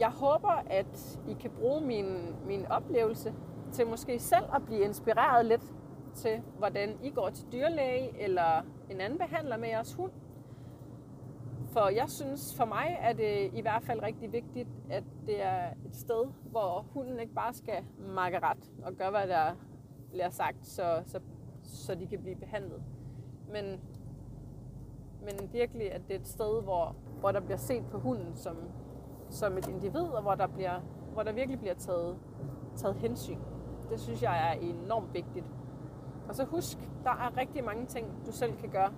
Jeg 0.00 0.10
håber, 0.10 0.62
at 0.70 1.20
I 1.28 1.32
kan 1.40 1.50
bruge 1.50 1.80
min, 1.80 2.34
min 2.46 2.66
oplevelse 2.66 3.34
til 3.72 3.86
måske 3.86 4.18
selv 4.18 4.44
at 4.54 4.62
blive 4.66 4.80
inspireret 4.80 5.46
lidt 5.46 5.72
til, 6.16 6.42
hvordan 6.58 6.98
I 7.02 7.10
går 7.10 7.30
til 7.30 7.46
dyrlæge 7.52 8.22
eller 8.22 8.62
en 8.90 9.00
anden 9.00 9.18
behandler 9.18 9.56
med 9.56 9.68
jeres 9.68 9.94
hund. 9.94 10.12
For 11.72 11.88
jeg 11.88 12.10
synes, 12.10 12.56
for 12.56 12.64
mig 12.64 12.96
er 13.00 13.12
det 13.12 13.50
i 13.54 13.60
hvert 13.60 13.82
fald 13.82 14.02
rigtig 14.02 14.32
vigtigt, 14.32 14.68
at 14.90 15.04
det 15.26 15.42
er 15.42 15.70
et 15.86 15.96
sted, 15.96 16.24
hvor 16.50 16.86
hunden 16.94 17.20
ikke 17.20 17.34
bare 17.34 17.54
skal 17.54 17.84
makke 17.98 18.38
ret 18.38 18.72
og 18.82 18.92
gøre, 18.94 19.10
hvad 19.10 19.28
der 19.28 19.54
bliver 20.10 20.30
sagt, 20.30 20.66
så, 20.66 21.02
så, 21.06 21.20
så 21.62 21.94
de 21.94 22.06
kan 22.06 22.22
blive 22.22 22.36
behandlet. 22.36 22.82
Men, 23.52 23.80
men 25.22 25.52
virkelig, 25.52 25.92
at 25.92 26.00
det 26.08 26.16
er 26.16 26.20
et 26.20 26.28
sted, 26.28 26.62
hvor, 26.62 26.96
hvor 27.20 27.32
der 27.32 27.40
bliver 27.40 27.56
set 27.58 27.84
på 27.90 27.98
hunden 27.98 28.36
som, 28.36 28.56
som 29.30 29.58
et 29.58 29.68
individ, 29.68 30.00
og 30.00 30.22
hvor 30.22 30.34
der, 30.34 30.46
bliver, 30.46 30.80
hvor 31.12 31.22
der 31.22 31.32
virkelig 31.32 31.58
bliver 31.58 31.74
taget, 31.74 32.18
taget 32.76 32.96
hensyn. 32.96 33.38
Det 33.90 34.00
synes 34.00 34.22
jeg 34.22 34.52
er 34.52 34.60
enormt 34.60 35.14
vigtigt. 35.14 35.46
Og 36.28 36.34
så 36.34 36.44
husk, 36.44 36.78
der 37.04 37.10
er 37.10 37.36
rigtig 37.36 37.64
mange 37.64 37.86
ting, 37.86 38.06
du 38.26 38.32
selv 38.32 38.56
kan 38.56 38.68
gøre, 38.68 38.92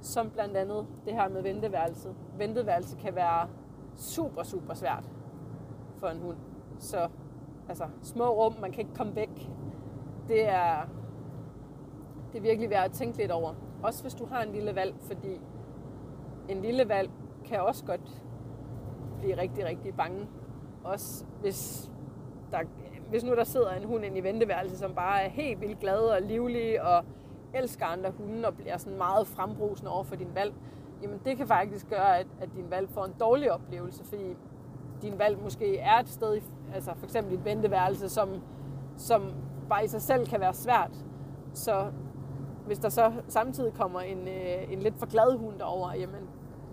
som 0.00 0.30
blandt 0.30 0.56
andet 0.56 0.86
det 1.04 1.12
her 1.12 1.28
med 1.28 1.42
venteværelset. 1.42 2.14
Venteværelset 2.38 2.98
kan 2.98 3.14
være 3.14 3.48
super, 3.96 4.42
super 4.42 4.74
svært 4.74 5.10
for 5.98 6.06
en 6.06 6.18
hund. 6.18 6.36
Så 6.78 7.08
altså, 7.68 7.88
små 8.02 8.44
rum, 8.44 8.54
man 8.60 8.72
kan 8.72 8.80
ikke 8.80 8.94
komme 8.94 9.16
væk. 9.16 9.50
Det 10.28 10.48
er, 10.48 10.88
det 12.32 12.38
er 12.38 12.42
virkelig 12.42 12.70
værd 12.70 12.84
at 12.84 12.92
tænke 12.92 13.18
lidt 13.18 13.30
over. 13.30 13.54
Også 13.82 14.02
hvis 14.02 14.14
du 14.14 14.26
har 14.26 14.42
en 14.42 14.52
lille 14.52 14.74
valg, 14.74 14.94
fordi 15.00 15.40
en 16.48 16.62
lille 16.62 16.88
valg 16.88 17.10
kan 17.44 17.60
også 17.60 17.84
godt 17.84 18.22
blive 19.18 19.36
rigtig, 19.38 19.64
rigtig 19.64 19.94
bange. 19.94 20.28
Også 20.84 21.24
hvis, 21.40 21.90
der, 22.50 22.58
hvis 23.08 23.24
nu 23.24 23.34
der 23.34 23.44
sidder 23.44 23.70
en 23.70 23.84
hund 23.84 24.04
ind 24.04 24.18
i 24.18 24.20
venteværelset, 24.20 24.78
som 24.78 24.94
bare 24.94 25.22
er 25.22 25.28
helt 25.28 25.60
vildt 25.60 25.80
glad 25.80 25.98
og 25.98 26.22
livlig 26.22 26.82
og 26.82 27.04
elsker 27.54 27.86
andre 27.86 28.10
hunde 28.10 28.48
og 28.48 28.54
bliver 28.54 28.76
sådan 28.76 28.98
meget 28.98 29.26
frembrusende 29.26 29.90
over 29.90 30.04
for 30.04 30.16
din 30.16 30.34
valg, 30.34 30.54
jamen 31.02 31.20
det 31.24 31.36
kan 31.36 31.46
faktisk 31.46 31.88
gøre, 31.88 32.18
at, 32.18 32.26
at 32.40 32.48
din 32.56 32.70
valg 32.70 32.88
får 32.90 33.04
en 33.04 33.14
dårlig 33.20 33.52
oplevelse, 33.52 34.04
fordi 34.04 34.36
din 35.02 35.18
valg 35.18 35.42
måske 35.42 35.78
er 35.78 35.98
et 35.98 36.08
sted, 36.08 36.40
altså 36.74 36.94
for 36.96 37.04
eksempel 37.04 37.34
et 37.34 37.44
venteværelse, 37.44 38.08
som, 38.08 38.28
som 38.96 39.32
bare 39.68 39.84
i 39.84 39.88
sig 39.88 40.02
selv 40.02 40.26
kan 40.26 40.40
være 40.40 40.54
svært. 40.54 41.04
Så 41.52 41.86
hvis 42.66 42.78
der 42.78 42.88
så 42.88 43.12
samtidig 43.28 43.74
kommer 43.74 44.00
en, 44.00 44.28
øh, 44.28 44.72
en 44.72 44.80
lidt 44.80 44.98
for 44.98 45.06
glad 45.06 45.38
hund 45.38 45.58
derover, 45.58 45.92
jamen 45.94 46.28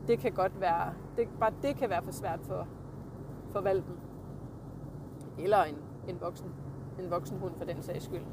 det 0.08 0.20
kan 0.20 0.32
godt 0.32 0.62
være, 0.62 0.94
det, 1.18 1.28
bare 1.40 1.52
det 1.62 1.76
kan 1.76 1.90
være 1.90 2.04
for 2.04 2.12
svært 2.12 2.40
for, 2.42 2.68
for 3.50 3.62
valpen. 3.62 3.96
Eller 5.40 5.64
en, 5.64 5.78
en, 6.08 6.22
voksen, 6.22 6.54
en 7.00 7.12
voksen 7.12 7.40
hund 7.40 7.56
for 7.56 7.66
den 7.66 7.82
sags 7.82 8.06
skyld. 8.06 8.26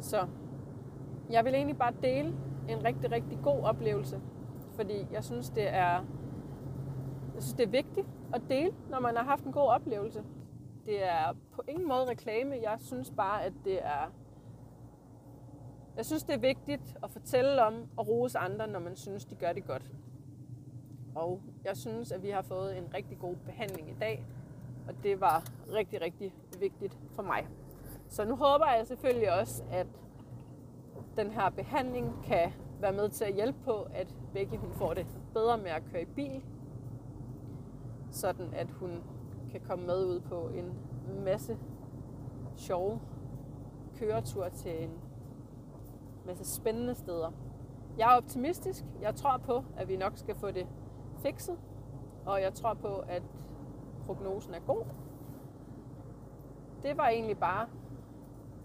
Så 0.00 0.26
jeg 1.30 1.44
vil 1.44 1.54
egentlig 1.54 1.78
bare 1.78 1.92
dele 2.02 2.34
en 2.68 2.84
rigtig, 2.84 3.12
rigtig 3.12 3.38
god 3.42 3.62
oplevelse, 3.62 4.20
fordi 4.74 5.06
jeg 5.12 5.24
synes, 5.24 5.50
det 5.50 5.68
er, 5.68 6.04
jeg 7.34 7.42
synes, 7.42 7.54
det 7.54 7.66
er 7.66 7.70
vigtigt 7.70 8.06
at 8.34 8.42
dele, 8.48 8.74
når 8.90 9.00
man 9.00 9.16
har 9.16 9.24
haft 9.24 9.44
en 9.44 9.52
god 9.52 9.68
oplevelse. 9.68 10.24
Det 10.86 11.04
er 11.04 11.34
på 11.52 11.62
ingen 11.68 11.88
måde 11.88 12.04
reklame. 12.10 12.54
Jeg 12.62 12.76
synes 12.80 13.12
bare, 13.16 13.44
at 13.44 13.52
det 13.64 13.84
er... 13.84 14.12
Jeg 15.96 16.06
synes, 16.06 16.24
det 16.24 16.34
er 16.34 16.38
vigtigt 16.38 16.96
at 17.02 17.10
fortælle 17.10 17.62
om 17.62 17.74
og 17.96 18.08
rose 18.08 18.38
andre, 18.38 18.66
når 18.66 18.80
man 18.80 18.96
synes, 18.96 19.24
de 19.24 19.34
gør 19.34 19.52
det 19.52 19.66
godt. 19.66 19.90
Og 21.14 21.40
jeg 21.64 21.76
synes, 21.76 22.12
at 22.12 22.22
vi 22.22 22.30
har 22.30 22.42
fået 22.42 22.78
en 22.78 22.94
rigtig 22.94 23.18
god 23.18 23.36
behandling 23.36 23.90
i 23.90 23.94
dag, 24.00 24.26
og 24.88 24.94
det 25.02 25.20
var 25.20 25.42
rigtig, 25.72 26.00
rigtig 26.00 26.34
vigtigt 26.60 26.98
for 27.14 27.22
mig. 27.22 27.48
Så 28.08 28.24
nu 28.24 28.36
håber 28.36 28.66
jeg 28.76 28.86
selvfølgelig 28.86 29.40
også, 29.40 29.62
at 29.70 29.86
den 31.16 31.30
her 31.30 31.50
behandling 31.50 32.24
kan 32.24 32.52
være 32.80 32.92
med 32.92 33.08
til 33.08 33.24
at 33.24 33.34
hjælpe 33.34 33.58
på, 33.64 33.86
at 33.94 34.14
Becky 34.32 34.56
hun 34.56 34.72
får 34.72 34.94
det 34.94 35.06
bedre 35.34 35.58
med 35.58 35.70
at 35.70 35.82
køre 35.92 36.02
i 36.02 36.04
bil, 36.04 36.42
sådan 38.10 38.54
at 38.54 38.70
hun 38.70 39.02
kan 39.50 39.60
komme 39.60 39.86
med 39.86 40.06
ud 40.06 40.20
på 40.20 40.48
en 40.48 40.74
masse 41.24 41.58
sjove 42.56 43.00
køretur 43.98 44.48
til 44.48 44.84
en 44.84 44.90
masse 46.26 46.44
spændende 46.44 46.94
steder. 46.94 47.30
Jeg 47.98 48.12
er 48.12 48.16
optimistisk. 48.16 48.84
Jeg 49.00 49.14
tror 49.14 49.36
på, 49.36 49.64
at 49.76 49.88
vi 49.88 49.96
nok 49.96 50.12
skal 50.16 50.34
få 50.34 50.50
det 50.50 50.66
fikset. 51.22 51.58
Og 52.26 52.42
jeg 52.42 52.54
tror 52.54 52.74
på, 52.74 52.98
at 53.08 53.22
prognosen 54.08 54.54
er 54.54 54.60
god. 54.66 54.84
Det 56.82 56.96
var 56.96 57.08
egentlig 57.08 57.38
bare, 57.38 57.66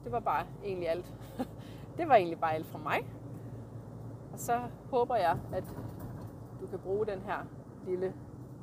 det 0.04 0.12
var 0.12 0.20
bare 0.20 0.46
egentlig 0.64 0.90
alt. 0.90 1.14
det 1.98 2.08
var 2.08 2.16
egentlig 2.16 2.40
bare 2.40 2.54
alt 2.54 2.66
fra 2.66 2.80
mig. 2.80 3.08
Og 4.34 4.40
så 4.40 4.62
håber 4.90 5.16
jeg, 5.16 5.40
at 5.54 5.64
du 6.62 6.68
kan 6.68 6.80
bruge 6.80 7.06
den 7.06 7.20
her 7.22 7.38
lille 7.88 8.14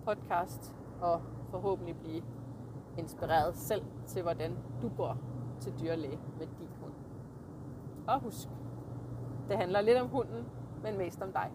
podcast 0.05 0.75
og 1.01 1.21
forhåbentlig 1.51 1.97
blive 1.97 2.23
inspireret 2.99 3.57
selv 3.57 3.85
til, 4.07 4.23
hvordan 4.23 4.57
du 4.83 4.89
går 4.97 5.17
til 5.61 5.73
dyrlæge 5.81 6.19
med 6.39 6.47
din 6.47 6.69
hund. 6.81 6.93
Og 8.07 8.21
husk, 8.21 8.49
det 9.49 9.57
handler 9.57 9.81
lidt 9.81 9.99
om 9.99 10.09
hunden, 10.09 10.45
men 10.83 10.99
mest 10.99 11.23
om 11.23 11.33
dig. 11.33 11.51